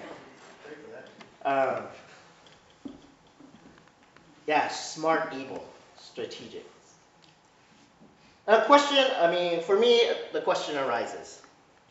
um, 1.77 1.83
Yeah, 4.47 4.67
smart 4.67 5.33
evil, 5.33 5.63
strategic. 5.97 6.65
A 8.47 8.61
question, 8.65 9.05
I 9.19 9.31
mean, 9.31 9.61
for 9.61 9.77
me, 9.77 10.01
the 10.33 10.41
question 10.41 10.77
arises 10.77 11.41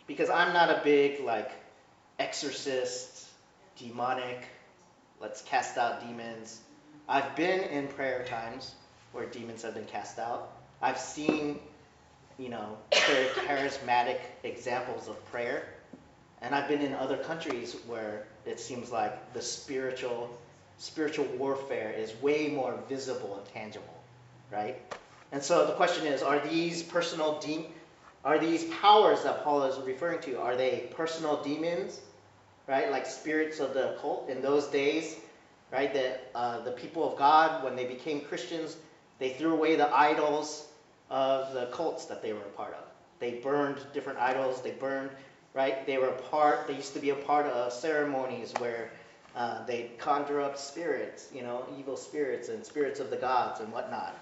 because 0.06 0.28
I'm 0.28 0.52
not 0.52 0.68
a 0.68 0.80
big, 0.84 1.20
like, 1.20 1.50
exorcist, 2.18 3.26
demonic, 3.78 4.44
let's 5.20 5.40
cast 5.42 5.78
out 5.78 6.06
demons. 6.06 6.60
I've 7.08 7.34
been 7.36 7.60
in 7.60 7.86
prayer 7.88 8.24
times 8.28 8.74
where 9.12 9.26
demons 9.26 9.62
have 9.62 9.74
been 9.74 9.86
cast 9.86 10.18
out. 10.18 10.50
I've 10.82 10.98
seen, 10.98 11.60
you 12.40 12.48
know, 12.48 12.78
very 13.06 13.26
charismatic 13.26 14.18
examples 14.44 15.08
of 15.08 15.24
prayer. 15.30 15.74
And 16.40 16.54
I've 16.54 16.68
been 16.68 16.80
in 16.80 16.94
other 16.94 17.18
countries 17.18 17.76
where 17.86 18.26
it 18.46 18.58
seems 18.58 18.90
like 18.90 19.34
the 19.34 19.42
spiritual 19.42 20.30
spiritual 20.78 21.26
warfare 21.36 21.92
is 21.92 22.14
way 22.22 22.48
more 22.48 22.74
visible 22.88 23.36
and 23.36 23.44
tangible, 23.52 24.02
right? 24.50 24.80
And 25.30 25.42
so 25.42 25.66
the 25.66 25.74
question 25.74 26.06
is, 26.06 26.22
are 26.22 26.40
these 26.40 26.82
personal 26.82 27.38
de- 27.40 27.66
are 28.24 28.38
these 28.38 28.64
powers 28.64 29.22
that 29.24 29.44
Paul 29.44 29.64
is 29.64 29.78
referring 29.86 30.20
to, 30.20 30.40
are 30.40 30.56
they 30.56 30.88
personal 30.96 31.42
demons, 31.42 32.00
right? 32.66 32.90
Like 32.90 33.04
spirits 33.04 33.60
of 33.60 33.74
the 33.74 33.94
occult 33.94 34.30
in 34.30 34.40
those 34.40 34.66
days, 34.68 35.16
right? 35.70 35.92
That 35.92 36.30
uh, 36.34 36.60
the 36.62 36.72
people 36.72 37.10
of 37.10 37.18
God, 37.18 37.62
when 37.62 37.76
they 37.76 37.84
became 37.84 38.22
Christians, 38.22 38.78
they 39.18 39.34
threw 39.34 39.52
away 39.52 39.76
the 39.76 39.94
idols 39.94 40.69
of 41.10 41.52
the 41.52 41.66
cults 41.66 42.04
that 42.06 42.22
they 42.22 42.32
were 42.32 42.40
a 42.40 42.56
part 42.56 42.74
of. 42.74 42.84
They 43.18 43.32
burned 43.32 43.78
different 43.92 44.18
idols. 44.18 44.62
They 44.62 44.70
burned, 44.70 45.10
right? 45.54 45.86
They 45.86 45.98
were 45.98 46.08
a 46.08 46.22
part. 46.22 46.66
They 46.66 46.74
used 46.74 46.94
to 46.94 47.00
be 47.00 47.10
a 47.10 47.16
part 47.16 47.46
of 47.46 47.72
ceremonies 47.72 48.52
where 48.58 48.90
uh, 49.36 49.64
they 49.66 49.90
conjure 49.98 50.40
up 50.40 50.56
spirits, 50.56 51.28
you 51.34 51.42
know, 51.42 51.64
evil 51.78 51.96
spirits 51.96 52.48
and 52.48 52.64
spirits 52.64 53.00
of 53.00 53.10
the 53.10 53.16
gods 53.16 53.60
and 53.60 53.72
whatnot. 53.72 54.18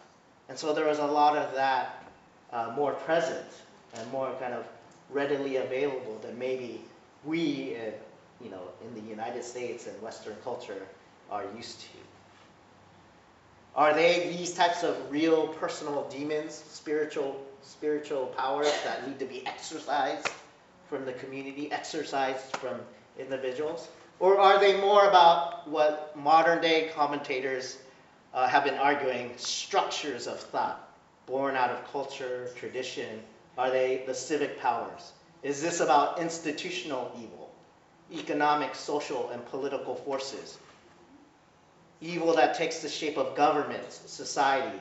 And 0.48 0.58
so 0.58 0.72
there 0.72 0.86
was 0.86 0.98
a 0.98 1.06
lot 1.06 1.36
of 1.36 1.54
that 1.54 2.04
uh, 2.52 2.72
more 2.74 2.92
present 2.92 3.46
and 3.94 4.10
more 4.10 4.34
kind 4.40 4.54
of 4.54 4.66
readily 5.10 5.56
available 5.56 6.18
than 6.22 6.38
maybe 6.38 6.82
we, 7.24 7.76
uh, 7.76 7.90
you 8.42 8.50
know, 8.50 8.62
in 8.82 8.94
the 8.94 9.08
United 9.08 9.44
States 9.44 9.86
and 9.86 10.00
Western 10.02 10.36
culture 10.44 10.86
are 11.30 11.44
used 11.56 11.80
to. 11.80 11.86
Are 13.78 13.94
they 13.94 14.34
these 14.36 14.54
types 14.54 14.82
of 14.82 14.96
real 15.08 15.46
personal 15.46 16.08
demons, 16.10 16.52
spiritual 16.68 17.40
spiritual 17.62 18.26
powers 18.36 18.72
that 18.82 19.06
need 19.06 19.20
to 19.20 19.24
be 19.24 19.46
exercised 19.46 20.28
from 20.88 21.04
the 21.04 21.12
community, 21.12 21.70
exercised 21.70 22.56
from 22.56 22.80
individuals? 23.20 23.86
Or 24.18 24.40
are 24.40 24.58
they 24.58 24.80
more 24.80 25.08
about 25.08 25.68
what 25.68 26.16
modern 26.16 26.60
day 26.60 26.90
commentators 26.92 27.78
uh, 28.34 28.48
have 28.48 28.64
been 28.64 28.74
arguing 28.74 29.34
structures 29.36 30.26
of 30.26 30.40
thought 30.40 30.90
born 31.26 31.54
out 31.54 31.70
of 31.70 31.92
culture, 31.92 32.50
tradition? 32.56 33.22
Are 33.56 33.70
they 33.70 34.02
the 34.08 34.14
civic 34.14 34.58
powers? 34.58 35.12
Is 35.44 35.62
this 35.62 35.78
about 35.78 36.18
institutional 36.18 37.12
evil, 37.16 37.54
economic, 38.12 38.74
social, 38.74 39.30
and 39.30 39.46
political 39.46 39.94
forces? 39.94 40.58
Evil 42.00 42.34
that 42.34 42.54
takes 42.54 42.80
the 42.80 42.88
shape 42.88 43.16
of 43.16 43.34
governments, 43.34 44.00
society, 44.06 44.78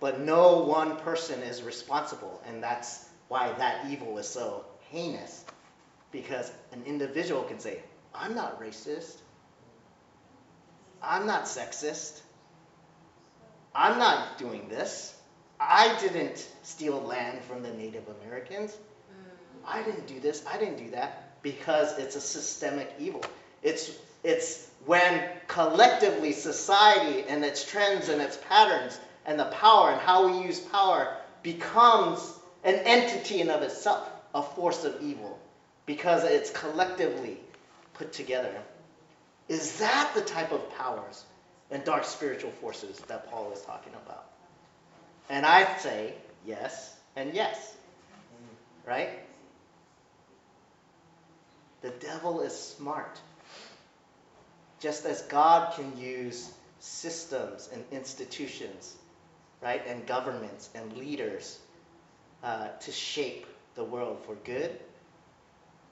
but 0.00 0.20
no 0.20 0.58
one 0.58 0.96
person 0.98 1.42
is 1.42 1.62
responsible, 1.62 2.42
and 2.46 2.62
that's 2.62 3.08
why 3.28 3.52
that 3.52 3.86
evil 3.90 4.18
is 4.18 4.28
so 4.28 4.64
heinous. 4.90 5.44
Because 6.12 6.52
an 6.72 6.82
individual 6.86 7.42
can 7.42 7.58
say, 7.58 7.80
I'm 8.14 8.34
not 8.34 8.60
racist. 8.60 9.16
I'm 11.02 11.26
not 11.26 11.44
sexist. 11.44 12.20
I'm 13.74 13.98
not 13.98 14.38
doing 14.38 14.68
this. 14.68 15.14
I 15.58 15.96
didn't 16.00 16.46
steal 16.62 17.00
land 17.00 17.42
from 17.44 17.62
the 17.62 17.70
Native 17.72 18.04
Americans. 18.22 18.76
I 19.66 19.82
didn't 19.82 20.06
do 20.06 20.20
this. 20.20 20.44
I 20.46 20.58
didn't 20.58 20.78
do 20.78 20.90
that 20.90 21.42
because 21.42 21.98
it's 21.98 22.16
a 22.16 22.20
systemic 22.20 22.92
evil. 22.98 23.24
It's 23.62 23.90
it's 24.22 24.68
when 24.86 25.22
collectively 25.48 26.32
society 26.32 27.24
and 27.28 27.44
its 27.44 27.64
trends 27.64 28.08
and 28.08 28.20
its 28.20 28.36
patterns 28.48 28.98
and 29.26 29.38
the 29.38 29.44
power 29.46 29.90
and 29.90 30.00
how 30.00 30.26
we 30.26 30.46
use 30.46 30.60
power 30.60 31.16
becomes 31.42 32.38
an 32.64 32.74
entity 32.74 33.40
in 33.40 33.50
of 33.50 33.62
itself, 33.62 34.08
a 34.34 34.42
force 34.42 34.84
of 34.84 35.00
evil, 35.02 35.38
because 35.86 36.24
it's 36.24 36.50
collectively 36.50 37.38
put 37.94 38.12
together. 38.12 38.54
Is 39.48 39.78
that 39.78 40.12
the 40.14 40.22
type 40.22 40.52
of 40.52 40.74
powers 40.76 41.24
and 41.70 41.84
dark 41.84 42.04
spiritual 42.04 42.50
forces 42.50 42.98
that 43.08 43.30
Paul 43.30 43.52
is 43.52 43.60
talking 43.62 43.92
about? 44.06 44.24
And 45.28 45.44
I 45.44 45.76
say 45.78 46.14
yes 46.46 46.96
and 47.16 47.34
yes. 47.34 47.74
Right? 48.86 49.10
The 51.82 51.90
devil 51.90 52.40
is 52.40 52.58
smart. 52.58 53.18
Just 54.84 55.06
as 55.06 55.22
God 55.22 55.72
can 55.72 55.96
use 55.98 56.52
systems 56.78 57.70
and 57.72 57.82
institutions, 57.90 58.96
right, 59.62 59.80
and 59.86 60.06
governments 60.06 60.68
and 60.74 60.92
leaders 60.98 61.58
uh, 62.42 62.68
to 62.80 62.92
shape 62.92 63.46
the 63.76 63.82
world 63.82 64.18
for 64.26 64.34
good, 64.44 64.78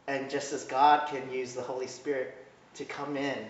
and 0.09 0.29
just 0.29 0.53
as 0.53 0.65
God 0.65 1.09
can 1.09 1.33
use 1.33 1.55
the 1.55 1.63
Holy 1.63 1.87
Spirit 1.87 2.35
to 2.75 2.85
come 2.85 3.17
in 3.17 3.47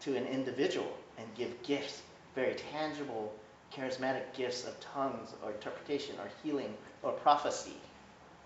to 0.00 0.16
an 0.16 0.24
individual 0.24 0.96
and 1.18 1.26
give 1.34 1.62
gifts, 1.62 2.00
very 2.34 2.54
tangible, 2.72 3.34
charismatic 3.70 4.32
gifts 4.32 4.66
of 4.66 4.80
tongues 4.80 5.34
or 5.44 5.50
interpretation 5.50 6.14
or 6.18 6.30
healing 6.42 6.72
or 7.02 7.12
prophecy, 7.12 7.76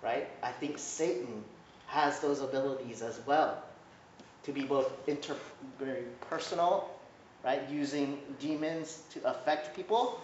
right? 0.03 0.29
I 0.43 0.51
think 0.51 0.79
Satan 0.79 1.45
has 1.87 2.19
those 2.19 2.41
abilities 2.41 3.03
as 3.03 3.21
well 3.25 3.63
to 4.45 4.53
be 4.53 4.65
both 4.65 4.91
inter- 5.09 5.37
very 5.79 6.05
personal, 6.31 6.89
right, 7.45 7.63
using 7.71 8.19
demons 8.41 9.03
to 9.13 9.25
affect 9.29 9.77
people, 9.77 10.21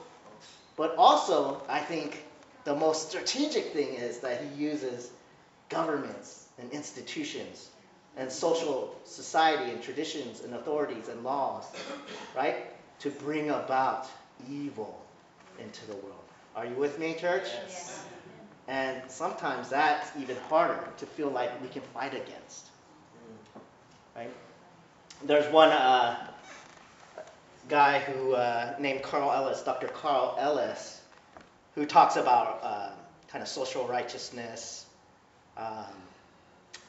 but 0.77 0.97
also 0.97 1.63
I 1.69 1.81
think 1.81 2.25
the 2.65 2.75
most 2.75 3.09
strategic 3.11 3.73
thing 3.73 3.95
is 3.95 4.21
that 4.21 4.41
he 4.43 4.63
uses 4.65 5.11
governments 5.69 6.47
and 6.59 6.71
institutions 6.73 7.71
and 8.17 8.31
social 8.31 8.95
society 9.05 9.71
and 9.71 9.83
traditions 9.83 10.41
and 10.43 10.55
authorities 10.55 11.09
and 11.09 11.25
laws, 11.25 11.67
right, 12.37 12.57
to 13.01 13.11
bring 13.11 13.51
about 13.51 14.07
evil 14.51 14.99
into 15.59 15.87
the 15.87 15.95
world. 15.95 16.25
Are 16.57 16.67
you 16.67 16.75
with 16.75 16.99
me, 16.99 17.15
church? 17.15 17.45
Yes. 17.45 18.05
And 18.69 19.03
sometimes 19.09 19.71
that's 19.71 20.11
even 20.17 20.37
harder 20.49 20.81
to 20.99 21.07
feel 21.07 21.31
like 21.31 21.61
we 21.63 21.69
can 21.69 21.83
fight 21.83 22.15
against. 22.15 22.70
Right? 24.17 24.33
There's 25.25 25.51
one 25.53 25.71
uh, 25.71 26.17
guy 27.69 28.01
who 28.01 28.35
uh, 28.35 28.75
named 28.79 29.03
Carl 29.03 29.31
Ellis, 29.31 29.63
Dr. 29.63 29.89
Carl 29.89 30.37
Ellis, 30.39 31.01
who 31.75 31.87
talks 31.87 32.17
about 32.17 32.61
uh, 32.63 32.91
kind 33.29 33.43
of 33.43 33.49
social 33.49 33.87
righteousness. 33.87 34.87
Um, 35.57 35.95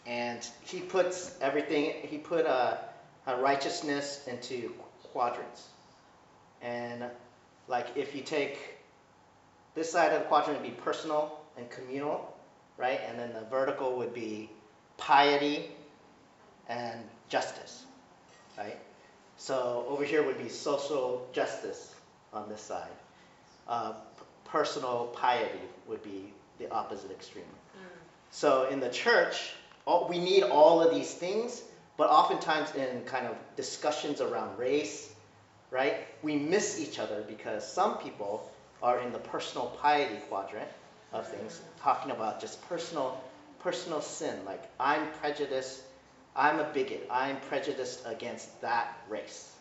and 0.05 0.47
he 0.63 0.79
puts 0.79 1.37
everything, 1.41 1.93
he 2.07 2.17
put 2.17 2.45
uh, 2.45 2.77
righteousness 3.39 4.27
into 4.27 4.73
quadrants. 5.03 5.67
And 6.61 7.03
like 7.67 7.87
if 7.95 8.15
you 8.15 8.21
take 8.21 8.77
this 9.75 9.91
side 9.91 10.13
of 10.13 10.21
the 10.21 10.27
quadrant 10.27 10.61
would 10.61 10.67
be 10.67 10.75
personal 10.81 11.39
and 11.57 11.69
communal, 11.69 12.35
right? 12.77 12.99
And 13.07 13.19
then 13.19 13.33
the 13.33 13.45
vertical 13.49 13.97
would 13.97 14.13
be 14.13 14.49
piety 14.97 15.69
and 16.71 17.03
justice, 17.29 17.83
right? 18.57 18.77
So 19.37 19.85
over 19.89 20.03
here 20.03 20.23
would 20.23 20.37
be 20.37 20.49
social 20.49 21.27
justice 21.33 21.93
on 22.33 22.47
this 22.49 22.61
side. 22.61 22.91
Uh, 23.67 23.93
personal 24.45 25.13
piety 25.15 25.59
would 25.87 26.01
be 26.03 26.33
the 26.59 26.71
opposite 26.71 27.11
extreme. 27.11 27.43
So 28.31 28.69
in 28.69 28.79
the 28.79 28.89
church, 28.89 29.51
all, 29.85 30.07
we 30.07 30.17
need 30.17 30.43
all 30.43 30.81
of 30.81 30.93
these 30.93 31.13
things, 31.13 31.61
but 31.97 32.09
oftentimes 32.09 32.73
in 32.75 33.03
kind 33.05 33.27
of 33.27 33.35
discussions 33.57 34.21
around 34.21 34.57
race, 34.57 35.13
right, 35.69 35.95
we 36.23 36.37
miss 36.37 36.79
each 36.79 36.97
other 36.97 37.23
because 37.27 37.69
some 37.69 37.97
people 37.97 38.49
are 38.81 39.01
in 39.01 39.11
the 39.11 39.19
personal 39.19 39.67
piety 39.81 40.17
quadrant 40.29 40.69
of 41.11 41.27
things, 41.27 41.61
talking 41.81 42.11
about 42.11 42.39
just 42.39 42.61
personal 42.69 43.21
personal 43.59 44.01
sin, 44.01 44.43
like 44.45 44.63
I'm 44.79 45.07
prejudiced, 45.21 45.83
I'm 46.35 46.59
a 46.59 46.65
bigot, 46.65 47.07
I'm 47.11 47.37
prejudiced 47.41 48.03
against 48.05 48.61
that 48.61 48.97
race. 49.09 49.51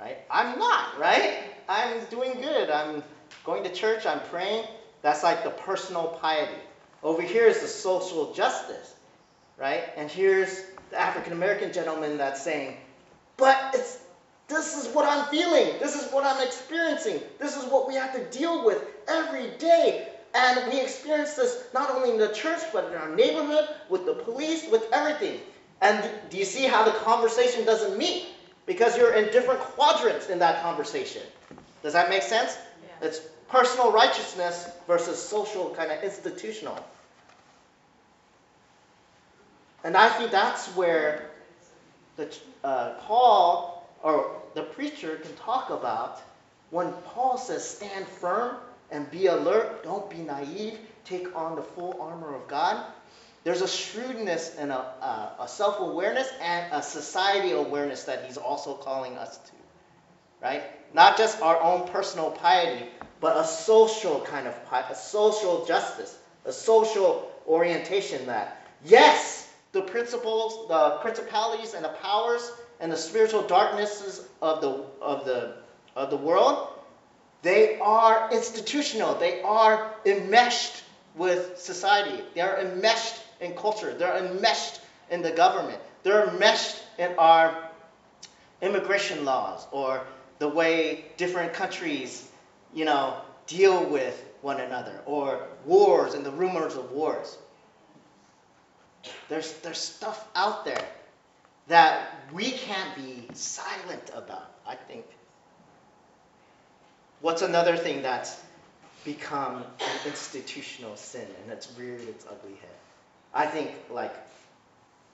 Right? 0.00 0.18
I'm 0.30 0.58
not, 0.58 0.98
right? 0.98 1.40
I'm 1.68 2.04
doing 2.06 2.40
good. 2.40 2.70
I'm 2.70 3.02
going 3.44 3.64
to 3.64 3.72
church, 3.72 4.06
I'm 4.06 4.20
praying. 4.30 4.66
That's 5.02 5.22
like 5.22 5.44
the 5.44 5.50
personal 5.50 6.18
piety. 6.22 6.60
Over 7.02 7.22
here 7.22 7.46
is 7.46 7.60
the 7.60 7.68
social 7.68 8.32
justice, 8.34 8.94
right? 9.58 9.84
And 9.96 10.10
here's 10.10 10.62
the 10.90 11.00
African 11.00 11.32
American 11.32 11.72
gentleman 11.72 12.18
that's 12.18 12.42
saying, 12.42 12.76
but 13.36 13.74
it's 13.74 13.98
This 14.48 14.76
is 14.76 14.92
what 14.94 15.08
I'm 15.08 15.26
feeling. 15.30 15.78
This 15.78 15.94
is 15.94 16.12
what 16.12 16.24
I'm 16.24 16.44
experiencing. 16.46 17.20
This 17.38 17.56
is 17.56 17.64
what 17.70 17.86
we 17.88 17.94
have 17.94 18.12
to 18.14 18.38
deal 18.38 18.64
with 18.64 18.82
every 19.08 19.50
day. 19.58 20.08
And 20.34 20.72
we 20.72 20.80
experience 20.80 21.34
this 21.34 21.64
not 21.72 21.90
only 21.90 22.10
in 22.10 22.18
the 22.18 22.28
church, 22.28 22.60
but 22.72 22.86
in 22.86 22.94
our 22.94 23.14
neighborhood, 23.14 23.68
with 23.88 24.06
the 24.06 24.14
police, 24.14 24.68
with 24.70 24.84
everything. 24.92 25.40
And 25.80 26.08
do 26.28 26.36
you 26.36 26.44
see 26.44 26.66
how 26.66 26.84
the 26.84 26.92
conversation 26.92 27.64
doesn't 27.64 27.96
meet? 27.96 28.26
Because 28.66 28.96
you're 28.96 29.14
in 29.14 29.32
different 29.32 29.60
quadrants 29.60 30.28
in 30.28 30.38
that 30.40 30.62
conversation. 30.62 31.22
Does 31.82 31.94
that 31.94 32.10
make 32.10 32.22
sense? 32.22 32.56
Yeah. 32.82 33.08
It's 33.08 33.20
personal 33.48 33.90
righteousness 33.90 34.70
versus 34.86 35.20
social, 35.20 35.70
kind 35.70 35.90
of 35.90 36.02
institutional. 36.02 36.78
And 39.82 39.96
I 39.96 40.08
think 40.10 40.30
that's 40.30 40.68
where 40.76 41.30
the, 42.16 42.34
uh, 42.62 42.94
Paul 43.00 43.88
or 44.02 44.36
the 44.54 44.62
preacher 44.62 45.16
can 45.16 45.34
talk 45.36 45.70
about 45.70 46.20
when 46.70 46.92
Paul 47.06 47.38
says, 47.38 47.66
stand 47.68 48.06
firm 48.06 48.56
and 48.90 49.10
be 49.10 49.26
alert, 49.26 49.82
don't 49.82 50.08
be 50.10 50.18
naive, 50.18 50.78
take 51.04 51.34
on 51.36 51.56
the 51.56 51.62
full 51.62 51.96
armor 52.00 52.34
of 52.34 52.46
God. 52.46 52.84
There's 53.42 53.62
a 53.62 53.68
shrewdness 53.68 54.56
and 54.58 54.70
a, 54.70 54.76
a, 54.76 55.36
a 55.40 55.48
self 55.48 55.80
awareness 55.80 56.28
and 56.42 56.72
a 56.72 56.82
society 56.82 57.52
awareness 57.52 58.04
that 58.04 58.26
he's 58.26 58.36
also 58.36 58.74
calling 58.74 59.16
us 59.16 59.38
to. 59.38 59.52
Right? 60.42 60.62
Not 60.94 61.16
just 61.16 61.40
our 61.40 61.60
own 61.62 61.88
personal 61.88 62.30
piety, 62.30 62.86
but 63.20 63.36
a 63.36 63.44
social 63.44 64.20
kind 64.20 64.46
of 64.46 64.66
piety, 64.66 64.92
a 64.92 64.96
social 64.96 65.64
justice, 65.64 66.16
a 66.44 66.52
social 66.52 67.30
orientation 67.46 68.26
that, 68.26 68.66
yes, 68.84 69.52
the 69.72 69.82
principles, 69.82 70.68
the 70.68 70.98
principalities 71.00 71.74
and 71.74 71.84
the 71.84 71.90
powers 72.02 72.50
and 72.80 72.90
the 72.90 72.96
spiritual 72.96 73.42
darknesses 73.42 74.26
of 74.42 74.60
the 74.60 74.84
of 75.00 75.24
the 75.24 75.56
of 75.96 76.10
the 76.10 76.16
world, 76.16 76.68
they 77.42 77.78
are 77.78 78.30
institutional. 78.32 79.14
They 79.14 79.42
are 79.42 79.94
enmeshed 80.04 80.82
with 81.14 81.58
society. 81.58 82.22
They 82.34 82.40
are 82.40 82.58
enmeshed 82.58 83.14
in 83.40 83.54
culture. 83.54 83.94
They're 83.94 84.16
enmeshed 84.16 84.80
in 85.10 85.22
the 85.22 85.30
government. 85.30 85.80
They're 86.02 86.28
enmeshed 86.28 86.82
in 86.98 87.12
our 87.18 87.70
immigration 88.62 89.24
laws 89.24 89.66
or 89.72 90.02
the 90.38 90.48
way 90.48 91.04
different 91.16 91.52
countries, 91.52 92.28
you 92.74 92.84
know, 92.84 93.16
deal 93.46 93.84
with 93.84 94.24
one 94.42 94.60
another 94.60 95.00
or 95.06 95.46
wars 95.64 96.14
and 96.14 96.24
the 96.24 96.30
rumors 96.30 96.76
of 96.76 96.90
wars. 96.92 97.36
There's, 99.28 99.52
there's 99.58 99.78
stuff 99.78 100.26
out 100.34 100.64
there 100.64 100.88
that 101.68 102.14
we 102.32 102.50
can't 102.50 102.94
be 102.96 103.28
silent 103.34 104.10
about, 104.14 104.50
I 104.66 104.74
think. 104.74 105.04
What's 107.20 107.42
another 107.42 107.76
thing 107.76 108.02
that's 108.02 108.40
become 109.04 109.56
an 109.80 110.06
institutional 110.06 110.96
sin 110.96 111.26
and 111.42 111.52
it's 111.52 111.70
reared 111.78 112.02
its 112.02 112.24
ugly 112.26 112.54
head? 112.54 112.70
I 113.32 113.46
think, 113.46 113.70
like, 113.90 114.14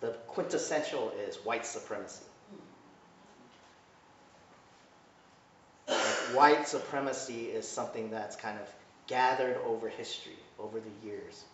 the 0.00 0.10
quintessential 0.28 1.12
is 1.26 1.36
white 1.36 1.66
supremacy. 1.66 2.24
Like, 5.88 6.34
white 6.34 6.68
supremacy 6.68 7.44
is 7.44 7.68
something 7.68 8.10
that's 8.10 8.36
kind 8.36 8.58
of 8.58 8.68
gathered 9.06 9.58
over 9.64 9.88
history, 9.88 10.38
over 10.58 10.80
the 10.80 11.06
years. 11.06 11.44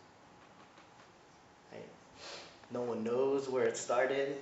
Right? 1.73 1.89
No 2.71 2.83
one 2.83 3.05
knows 3.05 3.49
where 3.49 3.65
it 3.65 3.77
started, 3.77 4.37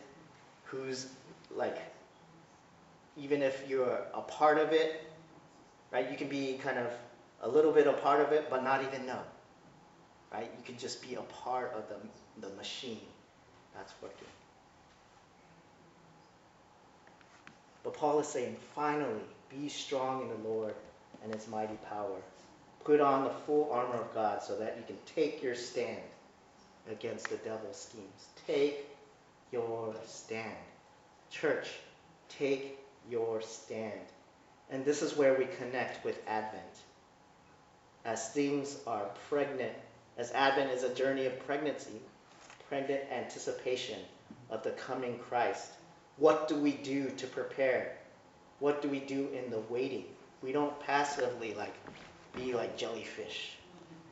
who's 0.65 1.07
like, 1.55 1.79
even 3.17 3.43
if 3.43 3.69
you're 3.69 4.01
a 4.15 4.21
part 4.21 4.59
of 4.59 4.73
it, 4.73 5.03
right? 5.91 6.11
You 6.11 6.17
can 6.17 6.29
be 6.29 6.59
kind 6.63 6.79
of 6.79 6.87
a 7.43 7.49
little 7.49 7.73
bit 7.73 7.87
a 7.87 7.93
part 7.93 8.21
of 8.21 8.33
it, 8.33 8.49
but 8.49 8.63
not 8.63 8.83
even 8.83 9.07
know, 9.07 9.21
right? 10.33 10.51
You 10.57 10.65
can 10.65 10.79
just 10.79 11.03
be 11.07 11.15
a 11.15 11.23
part 11.23 11.73
of 11.75 11.85
the, 11.89 12.47
the 12.47 12.55
machine 12.57 13.01
that's 13.75 13.93
working. 14.03 14.29
But 17.83 17.95
Paul 17.95 18.21
is 18.21 18.29
saying, 18.29 18.57
finally, 18.75 19.23
be 19.49 19.69
strong 19.69 20.23
in 20.23 20.29
the 20.29 20.49
Lord 20.49 20.75
and 21.23 21.35
his 21.35 21.49
mighty 21.49 21.79
power. 21.89 22.17
Put 22.85 23.01
on 23.01 23.25
the 23.25 23.31
full 23.31 23.71
armor 23.73 23.97
of 23.97 24.15
God 24.15 24.43
so 24.43 24.57
that 24.59 24.77
you 24.77 24.85
can 24.87 24.97
take 25.07 25.43
your 25.43 25.55
stand 25.55 26.01
against 26.91 27.29
the 27.29 27.37
devil's 27.37 27.77
schemes. 27.77 28.29
Take 28.47 28.87
your 29.53 29.95
stand. 30.07 30.57
Church, 31.31 31.69
take 32.29 32.79
your 33.11 33.41
stand. 33.41 34.01
And 34.71 34.85
this 34.85 35.03
is 35.03 35.17
where 35.17 35.35
we 35.35 35.47
connect 35.59 36.05
with 36.05 36.21
Advent. 36.29 36.63
As 38.05 38.31
things 38.31 38.79
are 38.87 39.11
pregnant, 39.29 39.75
as 40.21 40.31
Advent 40.33 40.71
is 40.71 40.83
a 40.83 40.95
journey 40.95 41.25
of 41.25 41.47
pregnancy, 41.47 41.99
pregnant 42.69 43.01
anticipation 43.11 43.99
of 44.51 44.63
the 44.63 44.71
coming 44.73 45.19
Christ, 45.19 45.71
what 46.19 46.47
do 46.47 46.57
we 46.57 46.73
do 46.73 47.09
to 47.09 47.27
prepare? 47.27 47.97
What 48.59 48.83
do 48.83 48.91
we 48.91 49.01
do 49.01 49.29
in 49.33 49.51
the 49.51 49.61
waiting? 49.71 50.05
We 50.43 50.53
don't 50.53 50.79
passively 50.81 51.55
like 51.55 51.75
be 52.37 52.53
like 52.53 52.77
jellyfish 52.77 53.57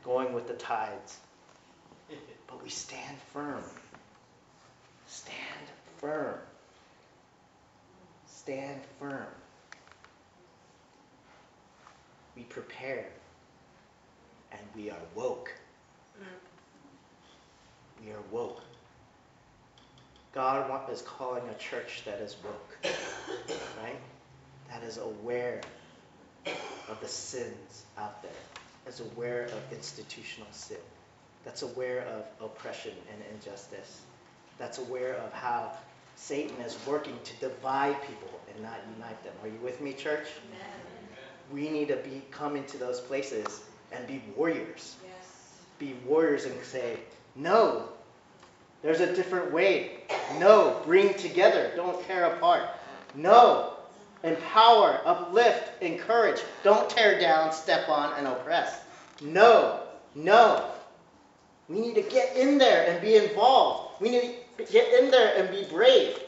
going 0.03 0.33
with 0.33 0.49
the 0.49 0.55
tides. 0.55 1.19
But 2.47 2.63
we 2.63 2.71
stand 2.71 3.19
firm. 3.35 3.63
Stand 5.07 5.67
firm. 5.99 6.39
Stand 8.27 8.81
firm. 8.99 9.27
We 12.35 12.45
prepare 12.45 13.05
and 14.51 14.63
we 14.75 14.89
are 14.89 14.97
woke. 15.15 15.53
We 18.05 18.13
are 18.13 18.23
woke. 18.31 18.63
God 20.35 20.71
is 20.93 21.03
calling 21.03 21.43
a 21.49 21.55
church 21.59 22.03
that 22.05 22.21
is 22.21 22.37
woke, 22.45 22.79
right? 23.83 23.99
That 24.71 24.83
is 24.83 24.99
aware 24.99 25.61
of 26.47 27.01
the 27.01 27.09
sins 27.09 27.85
out 27.97 28.23
there, 28.23 28.31
that's 28.85 29.01
aware 29.01 29.45
of 29.47 29.73
institutional 29.73 30.49
sin, 30.53 30.79
that's 31.45 31.63
aware 31.63 32.03
of 32.03 32.25
oppression 32.45 32.93
and 33.13 33.23
injustice, 33.35 34.03
that's 34.59 34.79
aware 34.79 35.15
of 35.15 35.33
how 35.33 35.73
Satan 36.15 36.57
is 36.61 36.77
working 36.87 37.19
to 37.25 37.35
divide 37.37 38.01
people 38.03 38.41
and 38.53 38.63
not 38.63 38.79
unite 38.97 39.23
them. 39.25 39.33
Are 39.43 39.49
you 39.49 39.59
with 39.63 39.81
me, 39.81 39.93
church? 39.93 40.27
We 41.53 41.69
need 41.71 41.89
to 41.89 41.97
be 41.97 42.23
come 42.31 42.57
into 42.57 42.77
those 42.77 43.01
places 43.01 43.63
and 43.93 44.07
be 44.07 44.23
warriors. 44.37 44.97
Be 45.79 45.95
warriors 46.05 46.45
and 46.45 46.63
say, 46.65 46.99
no, 47.37 47.89
there's 48.83 49.01
a 49.01 49.15
different 49.15 49.53
way. 49.53 49.99
No, 50.39 50.81
bring 50.85 51.15
together. 51.15 51.73
Don't 51.77 52.03
tear 52.05 52.25
apart. 52.27 52.69
No, 53.15 53.75
empower, 54.23 55.01
uplift, 55.05 55.83
encourage. 55.83 56.41
Don't 56.63 56.89
tear 56.89 57.21
down, 57.21 57.53
step 57.53 57.89
on, 57.89 58.13
and 58.19 58.27
oppress. 58.27 58.81
No, 59.21 59.81
no. 60.15 60.65
We 61.69 61.81
need 61.81 61.95
to 61.95 62.03
get 62.03 62.37
in 62.37 62.59
there 62.59 62.91
and 62.91 63.01
be 63.01 63.17
involved. 63.17 64.01
We 64.01 64.11
need 64.11 64.37
to 64.57 64.65
get 64.65 65.03
in 65.03 65.11
there 65.11 65.37
and 65.37 65.51
be 65.51 65.65
brave. 65.71 66.19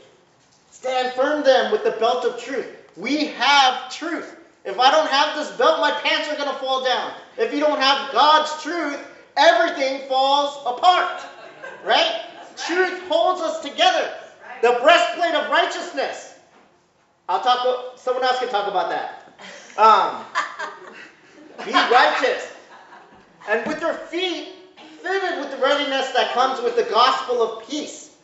Stand 0.70 1.12
firm 1.14 1.42
then 1.44 1.72
with 1.72 1.84
the 1.84 1.92
belt 1.92 2.24
of 2.24 2.40
truth. 2.42 2.68
We 2.96 3.26
have 3.26 3.92
truth. 3.92 4.36
If 4.64 4.78
I 4.78 4.90
don't 4.90 5.08
have 5.08 5.36
this 5.36 5.50
belt, 5.56 5.80
my 5.80 5.92
pants 6.02 6.28
are 6.28 6.36
going 6.36 6.50
to 6.50 6.58
fall 6.60 6.84
down. 6.84 7.12
If 7.38 7.54
you 7.54 7.60
don't 7.60 7.80
have 7.80 8.12
God's 8.12 8.62
truth, 8.62 8.98
everything 9.40 10.06
falls 10.08 10.58
apart. 10.66 11.22
Right? 11.84 12.26
Truth 12.66 13.08
holds 13.08 13.40
us 13.40 13.60
together. 13.60 14.12
The 14.62 14.78
breastplate 14.82 15.34
of 15.34 15.50
righteousness. 15.50 16.34
I'll 17.28 17.40
talk. 17.40 17.98
Someone 17.98 18.24
else 18.24 18.38
can 18.38 18.48
talk 18.48 18.68
about 18.68 18.90
that. 18.90 19.32
Um, 19.78 20.24
be 21.64 21.72
righteous, 21.72 22.52
and 23.48 23.66
with 23.66 23.80
your 23.80 23.94
feet 23.94 24.48
fitted 25.02 25.38
with 25.38 25.50
the 25.50 25.56
readiness 25.58 26.12
that 26.12 26.32
comes 26.32 26.60
with 26.60 26.76
the 26.76 26.82
gospel 26.90 27.42
of 27.42 27.66
peace. 27.68 28.16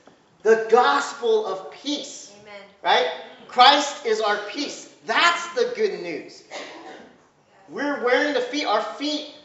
The 0.43 0.67
gospel 0.71 1.47
of 1.47 1.71
peace. 1.71 2.33
Amen. 2.43 2.61
Right? 2.83 3.07
Christ 3.49 4.05
is 4.05 4.21
our 4.21 4.37
peace. 4.51 4.93
That's 5.07 5.55
the 5.55 5.73
good 5.77 6.03
news. 6.03 6.45
We're 7.69 8.05
wearing 8.05 8.35
the 8.35 8.41
feet. 8.41 8.67
Our 8.67 8.83
feet 8.83 9.36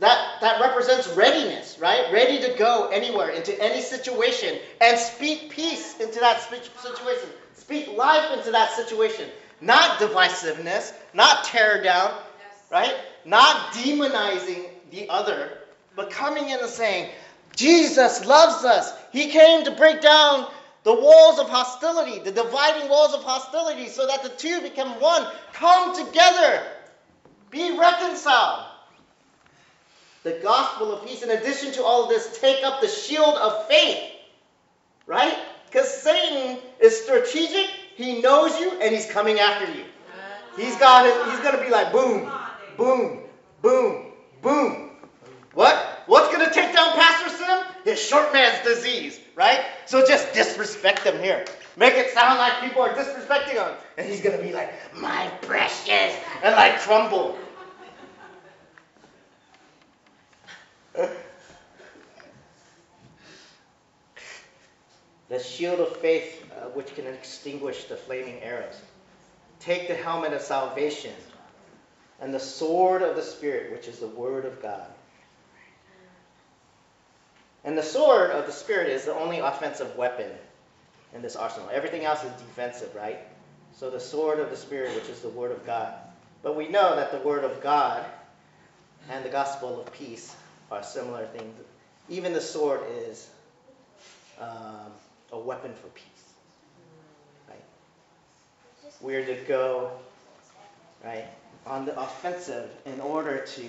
that 0.00 0.40
that 0.40 0.60
represents 0.60 1.08
readiness, 1.08 1.78
right? 1.78 2.10
Ready 2.12 2.40
to 2.40 2.54
go 2.58 2.88
anywhere 2.88 3.28
into 3.28 3.58
any 3.62 3.82
situation 3.82 4.58
and 4.80 4.98
speak 4.98 5.50
peace 5.50 6.00
into 6.00 6.18
that 6.20 6.40
situation. 6.40 7.28
Speak 7.54 7.96
life 7.96 8.36
into 8.36 8.50
that 8.50 8.72
situation. 8.72 9.28
Not 9.60 9.98
divisiveness, 9.98 10.94
not 11.12 11.44
tear 11.44 11.82
down, 11.82 12.14
right? 12.70 12.94
Not 13.26 13.74
demonizing 13.74 14.64
the 14.90 15.08
other, 15.10 15.58
but 15.94 16.10
coming 16.10 16.48
in 16.48 16.58
and 16.58 16.68
saying, 16.68 17.10
Jesus 17.54 18.24
loves 18.24 18.64
us. 18.64 18.92
He 19.12 19.28
came 19.28 19.64
to 19.64 19.70
break 19.72 20.00
down 20.00 20.50
the 20.82 20.94
walls 20.94 21.38
of 21.38 21.50
hostility, 21.50 22.20
the 22.20 22.32
dividing 22.32 22.88
walls 22.88 23.12
of 23.12 23.22
hostility, 23.22 23.88
so 23.88 24.06
that 24.06 24.22
the 24.22 24.30
two 24.30 24.62
become 24.62 24.98
one. 24.98 25.26
Come 25.52 25.94
together. 26.06 26.62
Be 27.50 27.76
reconciled. 27.76 28.69
The 30.22 30.32
gospel 30.42 30.92
of 30.92 31.06
peace, 31.06 31.22
in 31.22 31.30
addition 31.30 31.72
to 31.72 31.82
all 31.82 32.04
of 32.04 32.08
this, 32.10 32.38
take 32.40 32.62
up 32.64 32.80
the 32.80 32.88
shield 32.88 33.36
of 33.36 33.66
faith. 33.68 33.98
Right? 35.06 35.36
Because 35.66 35.90
Satan 36.02 36.58
is 36.80 37.00
strategic, 37.00 37.68
he 37.96 38.20
knows 38.20 38.58
you, 38.58 38.72
and 38.80 38.94
he's 38.94 39.10
coming 39.10 39.38
after 39.38 39.72
you. 39.72 39.84
He's 40.56 40.76
got 40.76 41.06
it, 41.06 41.30
he's 41.30 41.40
gonna 41.40 41.62
be 41.62 41.70
like 41.70 41.92
boom, 41.92 42.30
boom, 42.76 43.20
boom, 43.62 44.06
boom. 44.42 44.90
What? 45.54 46.02
What's 46.06 46.32
gonna 46.34 46.52
take 46.52 46.74
down 46.74 46.92
Pastor 46.92 47.30
Sim? 47.30 47.64
His 47.84 48.00
short 48.00 48.32
man's 48.32 48.64
disease, 48.64 49.18
right? 49.36 49.60
So 49.86 50.04
just 50.04 50.32
disrespect 50.32 51.00
him 51.00 51.22
here. 51.22 51.44
Make 51.76 51.94
it 51.94 52.12
sound 52.12 52.38
like 52.38 52.60
people 52.60 52.82
are 52.82 52.92
disrespecting 52.94 53.54
him. 53.54 53.72
And 53.96 54.06
he's 54.06 54.20
gonna 54.20 54.42
be 54.42 54.52
like, 54.52 54.72
my 54.94 55.28
precious, 55.42 56.14
and 56.42 56.54
like 56.56 56.78
crumble. 56.80 57.38
The 60.94 61.10
shield 65.38 65.80
of 65.80 65.96
faith, 65.96 66.44
uh, 66.52 66.68
which 66.70 66.94
can 66.94 67.06
extinguish 67.06 67.84
the 67.84 67.96
flaming 67.96 68.40
arrows. 68.42 68.80
Take 69.60 69.88
the 69.88 69.94
helmet 69.94 70.32
of 70.32 70.40
salvation 70.40 71.14
and 72.20 72.34
the 72.34 72.40
sword 72.40 73.02
of 73.02 73.16
the 73.16 73.22
Spirit, 73.22 73.72
which 73.72 73.88
is 73.88 73.98
the 73.98 74.08
Word 74.08 74.44
of 74.44 74.60
God. 74.60 74.86
And 77.64 77.76
the 77.76 77.82
sword 77.82 78.30
of 78.30 78.46
the 78.46 78.52
Spirit 78.52 78.88
is 78.88 79.04
the 79.04 79.14
only 79.14 79.38
offensive 79.38 79.94
weapon 79.96 80.30
in 81.14 81.22
this 81.22 81.36
arsenal. 81.36 81.68
Everything 81.72 82.04
else 82.04 82.24
is 82.24 82.32
defensive, 82.32 82.94
right? 82.94 83.18
So 83.74 83.90
the 83.90 84.00
sword 84.00 84.40
of 84.40 84.50
the 84.50 84.56
Spirit, 84.56 84.94
which 84.94 85.08
is 85.08 85.20
the 85.20 85.28
Word 85.28 85.52
of 85.52 85.64
God. 85.66 85.94
But 86.42 86.56
we 86.56 86.68
know 86.68 86.96
that 86.96 87.12
the 87.12 87.18
Word 87.18 87.44
of 87.44 87.62
God 87.62 88.04
and 89.10 89.24
the 89.24 89.28
gospel 89.28 89.80
of 89.80 89.92
peace 89.92 90.34
are 90.70 90.82
similar 90.82 91.26
things. 91.26 91.54
Even 92.08 92.32
the 92.32 92.40
sword 92.40 92.80
is 93.08 93.30
um, 94.40 94.92
a 95.32 95.38
weapon 95.38 95.72
for 95.74 95.88
peace. 95.88 96.04
Right? 97.48 97.64
We're 99.00 99.24
to 99.24 99.34
go 99.46 99.90
right 101.04 101.26
on 101.66 101.84
the 101.84 101.98
offensive 101.98 102.70
in 102.86 103.00
order 103.00 103.44
to 103.44 103.68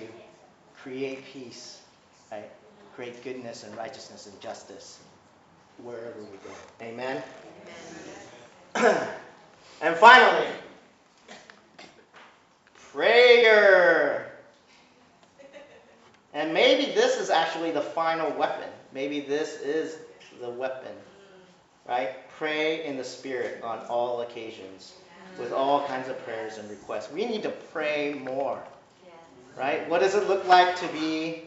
create 0.82 1.24
peace, 1.26 1.80
right? 2.30 2.50
Create 2.96 3.22
goodness 3.22 3.64
and 3.64 3.76
righteousness 3.76 4.26
and 4.26 4.40
justice 4.40 4.98
wherever 5.82 6.18
we 6.18 6.36
go. 6.38 6.50
Amen. 6.82 7.22
Amen. 8.76 9.08
and 9.82 9.96
finally, 9.96 10.48
prayer. 12.92 14.31
And 16.32 16.54
maybe 16.54 16.92
this 16.92 17.18
is 17.18 17.30
actually 17.30 17.70
the 17.72 17.80
final 17.80 18.30
weapon. 18.32 18.68
Maybe 18.92 19.20
this 19.20 19.60
is 19.60 19.96
the 20.40 20.50
weapon. 20.50 20.92
Right? 21.86 22.28
Pray 22.38 22.86
in 22.86 22.96
the 22.96 23.04
Spirit 23.04 23.62
on 23.62 23.80
all 23.86 24.22
occasions 24.22 24.92
with 25.38 25.52
all 25.52 25.86
kinds 25.86 26.08
of 26.08 26.22
prayers 26.24 26.58
and 26.58 26.68
requests. 26.70 27.10
We 27.10 27.24
need 27.26 27.42
to 27.42 27.50
pray 27.50 28.14
more. 28.14 28.62
Right? 29.56 29.88
What 29.88 30.00
does 30.00 30.14
it 30.14 30.28
look 30.28 30.46
like 30.46 30.76
to 30.76 30.88
be 30.88 31.42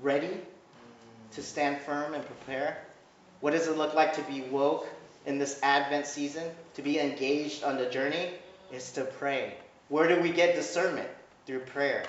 ready, 0.00 0.30
to 1.32 1.42
stand 1.42 1.78
firm 1.78 2.14
and 2.14 2.24
prepare? 2.24 2.78
What 3.40 3.52
does 3.52 3.66
it 3.66 3.76
look 3.76 3.94
like 3.94 4.14
to 4.14 4.22
be 4.22 4.42
woke 4.42 4.88
in 5.26 5.38
this 5.38 5.58
Advent 5.62 6.06
season, 6.06 6.44
to 6.74 6.82
be 6.82 7.00
engaged 7.00 7.64
on 7.64 7.78
the 7.78 7.86
journey? 7.86 8.30
Is 8.72 8.92
to 8.92 9.04
pray. 9.04 9.54
Where 9.88 10.06
do 10.06 10.20
we 10.20 10.30
get 10.30 10.54
discernment? 10.54 11.08
Through 11.46 11.60
prayer. 11.60 12.04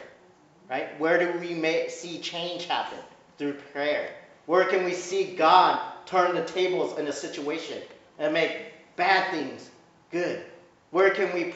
Right? 0.70 0.99
Where 0.99 1.20
do 1.20 1.39
we 1.39 1.53
make, 1.53 1.89
see 1.89 2.20
change 2.20 2.66
happen? 2.66 2.97
Through 3.38 3.53
prayer. 3.74 4.09
Where 4.45 4.66
can 4.66 4.84
we 4.84 4.93
see 4.93 5.36
God 5.36 5.80
turn 6.05 6.36
the 6.36 6.43
tables 6.43 6.97
in 6.97 7.07
a 7.07 7.12
situation 7.12 7.82
and 8.20 8.34
make 8.34 8.57
bad 8.95 9.32
things 9.32 9.70
good? 10.12 10.43
Where 10.91 11.09
can 11.09 11.34
we 11.34 11.53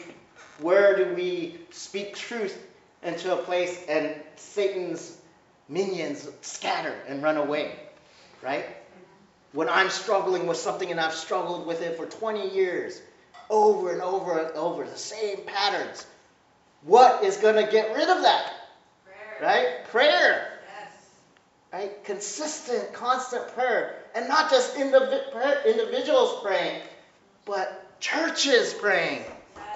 where 0.61 0.95
do 0.95 1.13
we 1.13 1.59
speak 1.71 2.15
truth 2.15 2.57
into 3.03 3.33
a 3.33 3.43
place 3.43 3.83
and 3.89 4.15
Satan's 4.37 5.17
minions 5.67 6.29
scatter 6.41 6.95
and 7.07 7.21
run 7.21 7.37
away? 7.37 7.75
Right? 8.41 8.65
When 9.51 9.69
I'm 9.69 9.89
struggling 9.89 10.47
with 10.47 10.57
something 10.57 10.91
and 10.91 10.99
I've 10.99 11.13
struggled 11.13 11.67
with 11.67 11.81
it 11.81 11.97
for 11.97 12.05
20 12.05 12.49
years, 12.49 13.01
over 13.49 13.91
and 13.91 14.01
over 14.01 14.39
and 14.39 14.51
over, 14.55 14.85
the 14.85 14.97
same 14.97 15.41
patterns. 15.45 16.05
What 16.83 17.23
is 17.23 17.37
going 17.37 17.55
to 17.55 17.71
get 17.71 17.95
rid 17.95 18.09
of 18.09 18.21
that? 18.23 18.53
Right? 19.41 19.85
Prayer. 19.89 20.59
Yes. 20.79 20.91
Right? 21.73 22.03
Consistent, 22.03 22.93
constant 22.93 23.47
prayer. 23.49 23.95
And 24.15 24.27
not 24.27 24.49
just 24.49 24.75
indivi- 24.75 25.65
individuals 25.65 26.41
praying, 26.43 26.81
but 27.45 27.99
churches 27.99 28.73
praying, 28.73 29.23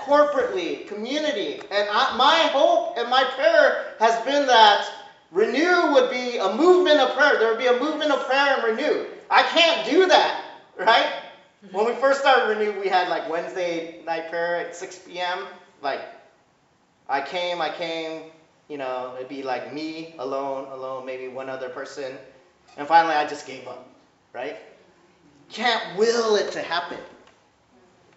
corporately, 0.02 0.88
community. 0.88 1.62
And 1.72 1.88
I, 1.92 2.16
my 2.18 2.50
hope 2.54 2.98
and 2.98 3.10
my 3.10 3.24
prayer 3.36 3.94
has 4.00 4.24
been 4.26 4.48
that 4.48 4.90
Renew 5.32 5.94
would 5.94 6.10
be 6.10 6.38
a 6.38 6.56
movement 6.56 7.00
of 7.00 7.16
prayer. 7.16 7.38
There 7.38 7.50
would 7.50 7.60
be 7.60 7.68
a 7.68 7.80
movement 7.80 8.12
of 8.12 8.26
prayer 8.26 8.56
and 8.56 8.78
renew. 8.78 9.06
I 9.30 9.44
can't 9.44 9.88
do 9.88 10.08
that, 10.08 10.44
right? 10.78 11.14
When 11.72 11.86
we 11.86 11.94
first 11.94 12.22
started 12.22 12.58
Renew, 12.58 12.80
we 12.80 12.88
had 12.88 13.10
like 13.10 13.30
Wednesday 13.30 14.02
night 14.06 14.30
prayer 14.32 14.56
at 14.56 14.76
6 14.76 15.00
p.m. 15.00 15.46
Like, 15.84 16.02
I 17.08 17.22
came, 17.22 17.62
I 17.62 17.70
came, 17.70 18.24
you 18.70 18.78
know, 18.78 19.16
it'd 19.18 19.30
be 19.30 19.44
like 19.44 19.74
me 19.74 20.16
alone, 20.20 20.68
alone, 20.72 21.06
maybe 21.06 21.28
one 21.28 21.50
other 21.50 21.70
person. 21.70 22.18
And 22.78 22.88
finally, 22.88 23.16
I 23.16 23.28
just 23.28 23.48
gave 23.48 23.68
up, 23.68 23.90
right? 24.34 24.58
Can't 25.50 25.98
will 25.98 26.36
it 26.38 26.52
to 26.54 26.62
happen. 26.62 27.00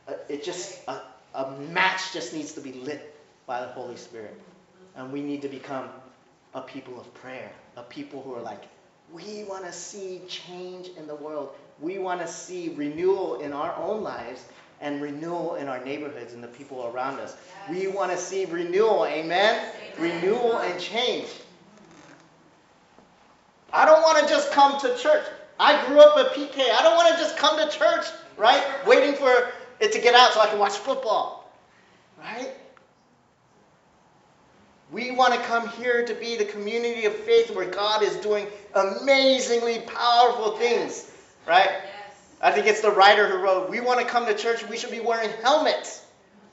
Uh, 0.08 0.14
It 0.28 0.44
just, 0.44 0.78
a, 0.88 1.00
a 1.34 1.50
match 1.72 2.12
just 2.12 2.34
needs 2.34 2.52
to 2.52 2.60
be 2.60 2.72
lit 2.72 3.02
by 3.46 3.60
the 3.62 3.68
Holy 3.68 3.96
Spirit. 3.96 4.36
And 4.94 5.12
we 5.12 5.22
need 5.22 5.42
to 5.42 5.48
become 5.48 5.88
a 6.54 6.60
people 6.60 7.00
of 7.00 7.12
prayer, 7.14 7.50
a 7.76 7.82
people 7.82 8.22
who 8.22 8.34
are 8.34 8.42
like, 8.42 8.64
we 9.12 9.44
want 9.44 9.64
to 9.64 9.72
see 9.72 10.22
change 10.28 10.90
in 10.98 11.06
the 11.06 11.14
world. 11.14 11.50
We 11.80 11.98
want 11.98 12.20
to 12.20 12.28
see 12.28 12.70
renewal 12.76 13.40
in 13.40 13.52
our 13.52 13.74
own 13.76 14.02
lives 14.02 14.44
and 14.82 15.00
renewal 15.00 15.54
in 15.54 15.68
our 15.68 15.82
neighborhoods 15.82 16.34
and 16.34 16.42
the 16.42 16.48
people 16.48 16.90
around 16.92 17.20
us. 17.20 17.36
We 17.70 17.86
want 17.86 18.10
to 18.10 18.18
see 18.18 18.44
renewal, 18.44 19.06
amen? 19.06 19.72
Renewal 19.98 20.58
and 20.58 20.78
change. 20.78 21.28
I 23.72 23.86
don't 23.86 24.02
want 24.02 24.18
to 24.18 24.28
just 24.28 24.52
come 24.52 24.78
to 24.80 24.94
church. 24.98 25.24
I 25.58 25.86
grew 25.86 26.00
up 26.00 26.18
at 26.18 26.32
PK. 26.36 26.58
I 26.58 26.82
don't 26.82 26.96
want 26.96 27.14
to 27.14 27.22
just 27.22 27.36
come 27.38 27.56
to 27.56 27.74
church, 27.74 28.06
right? 28.36 28.62
Waiting 28.86 29.14
for 29.14 29.52
it 29.80 29.92
to 29.92 30.00
get 30.00 30.14
out 30.14 30.32
so 30.32 30.40
I 30.40 30.48
can 30.48 30.58
watch 30.58 30.76
football, 30.76 31.50
right? 32.18 32.50
We 34.90 35.12
want 35.12 35.32
to 35.32 35.40
come 35.40 35.68
here 35.70 36.04
to 36.04 36.14
be 36.14 36.36
the 36.36 36.44
community 36.44 37.06
of 37.06 37.14
faith 37.14 37.54
where 37.54 37.70
God 37.70 38.02
is 38.02 38.16
doing 38.16 38.46
amazingly 38.74 39.80
powerful 39.86 40.56
things, 40.58 41.10
right? 41.46 41.70
I 42.42 42.50
think 42.50 42.66
it's 42.66 42.80
the 42.80 42.90
writer 42.90 43.28
who 43.28 43.38
wrote, 43.38 43.70
We 43.70 43.80
want 43.80 44.00
to 44.00 44.06
come 44.06 44.26
to 44.26 44.34
church, 44.34 44.68
we 44.68 44.76
should 44.76 44.90
be 44.90 45.00
wearing 45.00 45.30
helmets, 45.42 46.04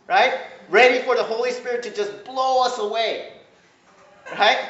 right? 0.08 0.40
Ready 0.70 1.04
for 1.04 1.16
the 1.16 1.24
Holy 1.24 1.52
Spirit 1.52 1.84
to 1.84 1.94
just 1.94 2.24
blow 2.26 2.64
us 2.64 2.78
away, 2.78 3.34
right? 4.38 4.70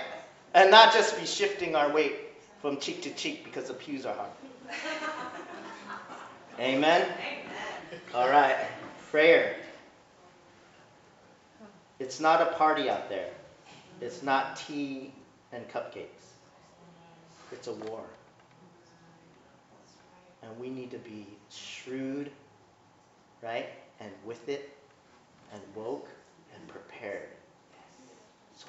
And 0.54 0.72
not 0.72 0.94
just 0.94 1.20
be 1.20 1.26
shifting 1.26 1.76
our 1.76 1.92
weight 1.92 2.16
from 2.62 2.80
cheek 2.80 3.04
to 3.04 3.10
cheek 3.12 3.44
because 3.44 3.68
the 3.68 3.74
pews 3.74 4.06
are 4.06 4.16
hard. 4.16 4.32
Amen? 6.60 7.08
All 8.14 8.30
right. 8.30 8.56
Prayer. 9.12 9.58
It's 12.00 12.20
not 12.20 12.42
a 12.42 12.48
party 12.54 12.90
out 12.90 13.10
there. 13.10 13.30
It's 14.00 14.24
not 14.24 14.56
tea 14.56 15.14
and 15.52 15.68
cupcakes. 15.70 16.06
It's 17.52 17.68
a 17.68 17.74
war. 17.74 18.04
And 20.42 20.58
we 20.60 20.70
need 20.70 20.92
to 20.92 20.98
be 20.98 21.28
shrewd, 21.50 22.32
right? 23.42 23.68
And 24.00 24.12
with 24.26 24.48
it, 24.48 24.76
and 25.54 25.62
woke, 25.76 26.08
and 26.56 26.68
prepared. 26.68 27.30
So 28.56 28.68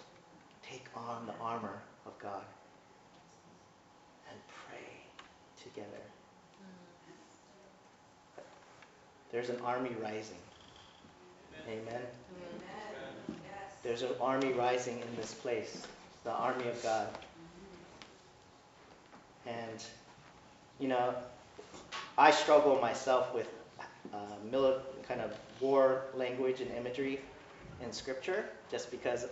take 0.63 0.87
on 0.97 1.27
the 1.27 1.35
armor 1.41 1.81
of 2.07 2.19
God 2.19 2.43
and 4.29 4.39
pray 4.49 5.63
together. 5.63 6.03
There's 9.31 9.49
an 9.49 9.61
army 9.65 9.95
rising. 10.03 10.37
Amen. 11.69 11.85
Amen. 11.87 12.03
There's 13.83 14.03
an 14.03 14.11
army 14.21 14.53
rising 14.53 15.01
in 15.01 15.17
this 15.17 15.33
place, 15.33 15.87
the 16.25 16.33
army 16.33 16.69
of 16.69 16.83
God. 16.83 17.09
And, 19.47 19.83
you 20.79 20.89
know, 20.89 21.15
I 22.21 22.31
struggle 22.31 22.79
myself 22.83 23.33
with 23.33 23.49
uh, 24.13 24.17
mili- 24.53 24.79
kind 25.09 25.23
of 25.23 25.33
war 25.59 26.03
language 26.15 26.61
and 26.61 26.71
imagery 26.77 27.19
in 27.83 27.91
scripture, 27.95 28.45
just 28.71 28.91
because 28.91 29.25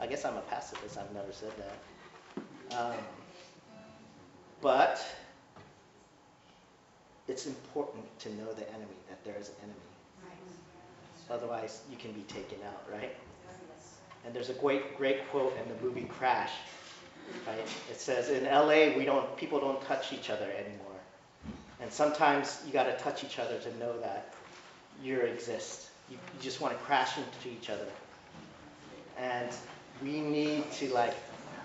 I 0.00 0.06
guess 0.06 0.24
I'm 0.24 0.38
a 0.38 0.40
pacifist. 0.40 0.96
I've 0.96 1.12
never 1.12 1.32
said 1.32 1.52
that. 1.58 2.78
Um, 2.78 2.96
but 4.62 5.04
it's 7.28 7.46
important 7.46 8.06
to 8.20 8.30
know 8.36 8.54
the 8.54 8.66
enemy, 8.70 8.96
that 9.10 9.22
there 9.22 9.36
is 9.38 9.50
an 9.50 9.54
enemy. 9.64 9.78
Otherwise, 11.30 11.82
you 11.90 11.98
can 11.98 12.12
be 12.12 12.22
taken 12.22 12.56
out, 12.66 12.84
right? 12.90 13.14
And 14.24 14.32
there's 14.32 14.48
a 14.48 14.54
great, 14.54 14.96
great 14.96 15.30
quote 15.30 15.54
in 15.62 15.68
the 15.76 15.82
movie 15.84 16.06
Crash, 16.18 16.52
right? 17.46 17.68
It 17.90 18.00
says, 18.00 18.30
"In 18.30 18.44
LA, 18.46 18.96
we 18.96 19.04
don't, 19.04 19.36
people 19.36 19.60
don't 19.60 19.82
touch 19.82 20.14
each 20.14 20.30
other 20.30 20.50
anymore, 20.50 20.93
and 21.84 21.92
sometimes 21.92 22.62
you 22.66 22.72
got 22.72 22.84
to 22.84 22.96
touch 23.04 23.22
each 23.24 23.38
other 23.38 23.58
to 23.58 23.76
know 23.76 24.00
that 24.00 24.32
you 25.02 25.20
exist. 25.20 25.90
You, 26.10 26.16
you 26.34 26.40
just 26.40 26.58
want 26.62 26.72
to 26.76 26.82
crash 26.84 27.18
into 27.18 27.54
each 27.54 27.68
other, 27.68 27.86
and 29.18 29.50
we 30.02 30.22
need 30.22 30.72
to 30.72 30.92
like 30.94 31.14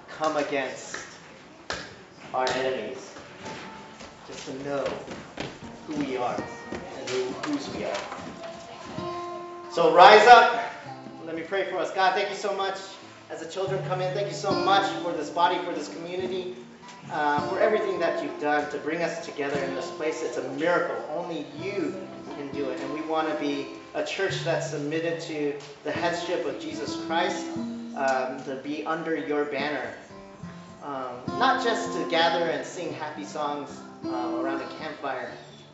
come 0.10 0.36
against 0.36 0.98
our 2.34 2.46
enemies, 2.50 3.16
just 4.28 4.46
to 4.48 4.54
know 4.64 4.84
who 5.88 5.94
we 6.04 6.18
are 6.18 6.36
and 6.36 7.10
who, 7.10 7.24
whose 7.24 7.74
we 7.74 7.86
are." 7.86 7.98
So 9.72 9.96
rise 9.96 10.28
up. 10.28 10.62
Let 11.26 11.36
me 11.38 11.44
pray 11.44 11.64
for 11.72 11.78
us. 11.78 11.92
God, 11.94 12.14
thank 12.14 12.30
you 12.30 12.36
so 12.36 12.54
much. 12.58 12.78
As 13.30 13.40
the 13.40 13.50
children 13.50 13.82
come 13.88 14.02
in, 14.02 14.14
thank 14.14 14.28
you 14.28 14.34
so 14.34 14.52
much 14.52 14.86
for 15.02 15.14
this 15.14 15.30
body, 15.30 15.58
for 15.64 15.72
this 15.72 15.88
community, 15.96 16.58
uh, 17.12 17.48
for 17.48 17.60
everything 17.60 18.00
that 18.00 18.24
you've 18.24 18.40
done 18.40 18.70
to 18.72 18.78
bring 18.80 19.02
us 19.02 19.26
together 19.26 19.60
in 19.64 19.76
this 19.76 19.90
place. 19.92 20.22
It's 20.24 20.38
a 20.38 20.50
miracle. 20.54 20.96
Only 21.16 21.46
you 21.62 21.96
can 22.36 22.50
do 22.54 22.70
it. 22.70 22.80
And 22.80 22.94
we 22.94 23.02
want 23.02 23.28
to 23.30 23.36
be 23.40 23.68
a 23.94 24.04
church 24.04 24.44
that's 24.44 24.70
submitted 24.70 25.20
to 25.22 25.54
the 25.84 25.92
headship 25.92 26.46
of 26.46 26.60
Jesus 26.60 26.96
Christ, 27.06 27.46
um, 27.96 28.44
to 28.46 28.60
be 28.64 28.86
under 28.86 29.16
your 29.16 29.46
banner. 29.46 29.94
Um, 30.84 31.18
not 31.28 31.64
just 31.64 31.92
to 31.98 32.10
gather 32.10 32.46
and 32.46 32.66
sing 32.66 32.94
happy 32.94 33.26
songs 33.26 33.70
uh, 34.06 34.40
around 34.40 34.62
a 34.62 34.68
campfire, 34.78 35.32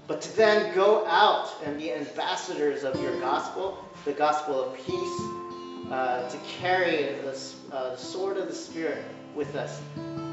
but 0.08 0.22
to 0.22 0.36
then 0.36 0.74
go 0.74 1.06
out 1.06 1.50
and 1.64 1.78
be 1.78 1.94
ambassadors 1.94 2.84
of 2.84 3.00
your 3.02 3.20
gospel, 3.20 3.84
the 4.04 4.14
gospel 4.14 4.64
of 4.64 4.76
peace, 4.78 5.92
uh, 5.92 6.28
to 6.30 6.38
carry 6.60 7.16
the, 7.22 7.40
uh, 7.72 7.92
the 7.92 7.98
sword 7.98 8.38
of 8.38 8.48
the 8.48 8.56
Spirit 8.56 9.04
with 9.36 9.56
us, 9.56 9.80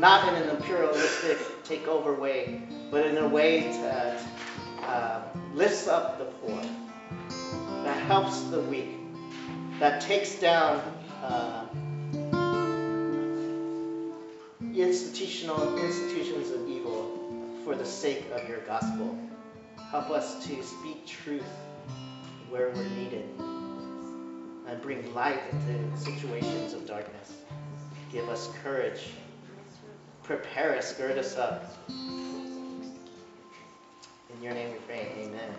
not 0.02 0.26
in 0.26 0.42
an 0.42 0.48
imperialistic 0.48 1.38
takeover 1.62 2.18
way, 2.18 2.60
but 2.90 3.06
in 3.06 3.18
a 3.18 3.28
way 3.28 3.60
that 3.80 4.20
uh, 4.82 5.22
lifts 5.54 5.86
up 5.86 6.18
the 6.18 6.24
poor, 6.24 6.60
that 7.84 8.02
helps 8.02 8.40
the 8.50 8.60
weak, 8.62 8.96
that 9.78 10.00
takes 10.00 10.34
down 10.40 10.82
uh, 11.22 11.66
institutional 14.74 15.78
institutions 15.78 16.50
of 16.50 16.68
evil 16.68 17.60
for 17.64 17.76
the 17.76 17.86
sake 17.86 18.24
of 18.32 18.48
your 18.48 18.58
gospel. 18.62 19.16
Help 19.92 20.10
us 20.10 20.44
to 20.44 20.64
speak 20.64 21.06
truth 21.06 21.46
where 22.50 22.70
we're 22.70 22.88
needed 22.88 23.24
and 24.66 24.82
bring 24.82 25.14
light 25.14 25.40
into 25.52 25.96
situations 25.96 26.72
of 26.72 26.88
darkness. 26.88 27.36
Give 28.10 28.28
us 28.28 28.50
courage 28.64 29.12
prepare 30.22 30.76
us, 30.76 30.92
gird 30.94 31.18
us 31.18 31.36
up. 31.36 31.74
In 31.88 32.92
your 34.42 34.54
name 34.54 34.72
we 34.72 34.78
pray, 34.86 35.12
amen. 35.18 35.54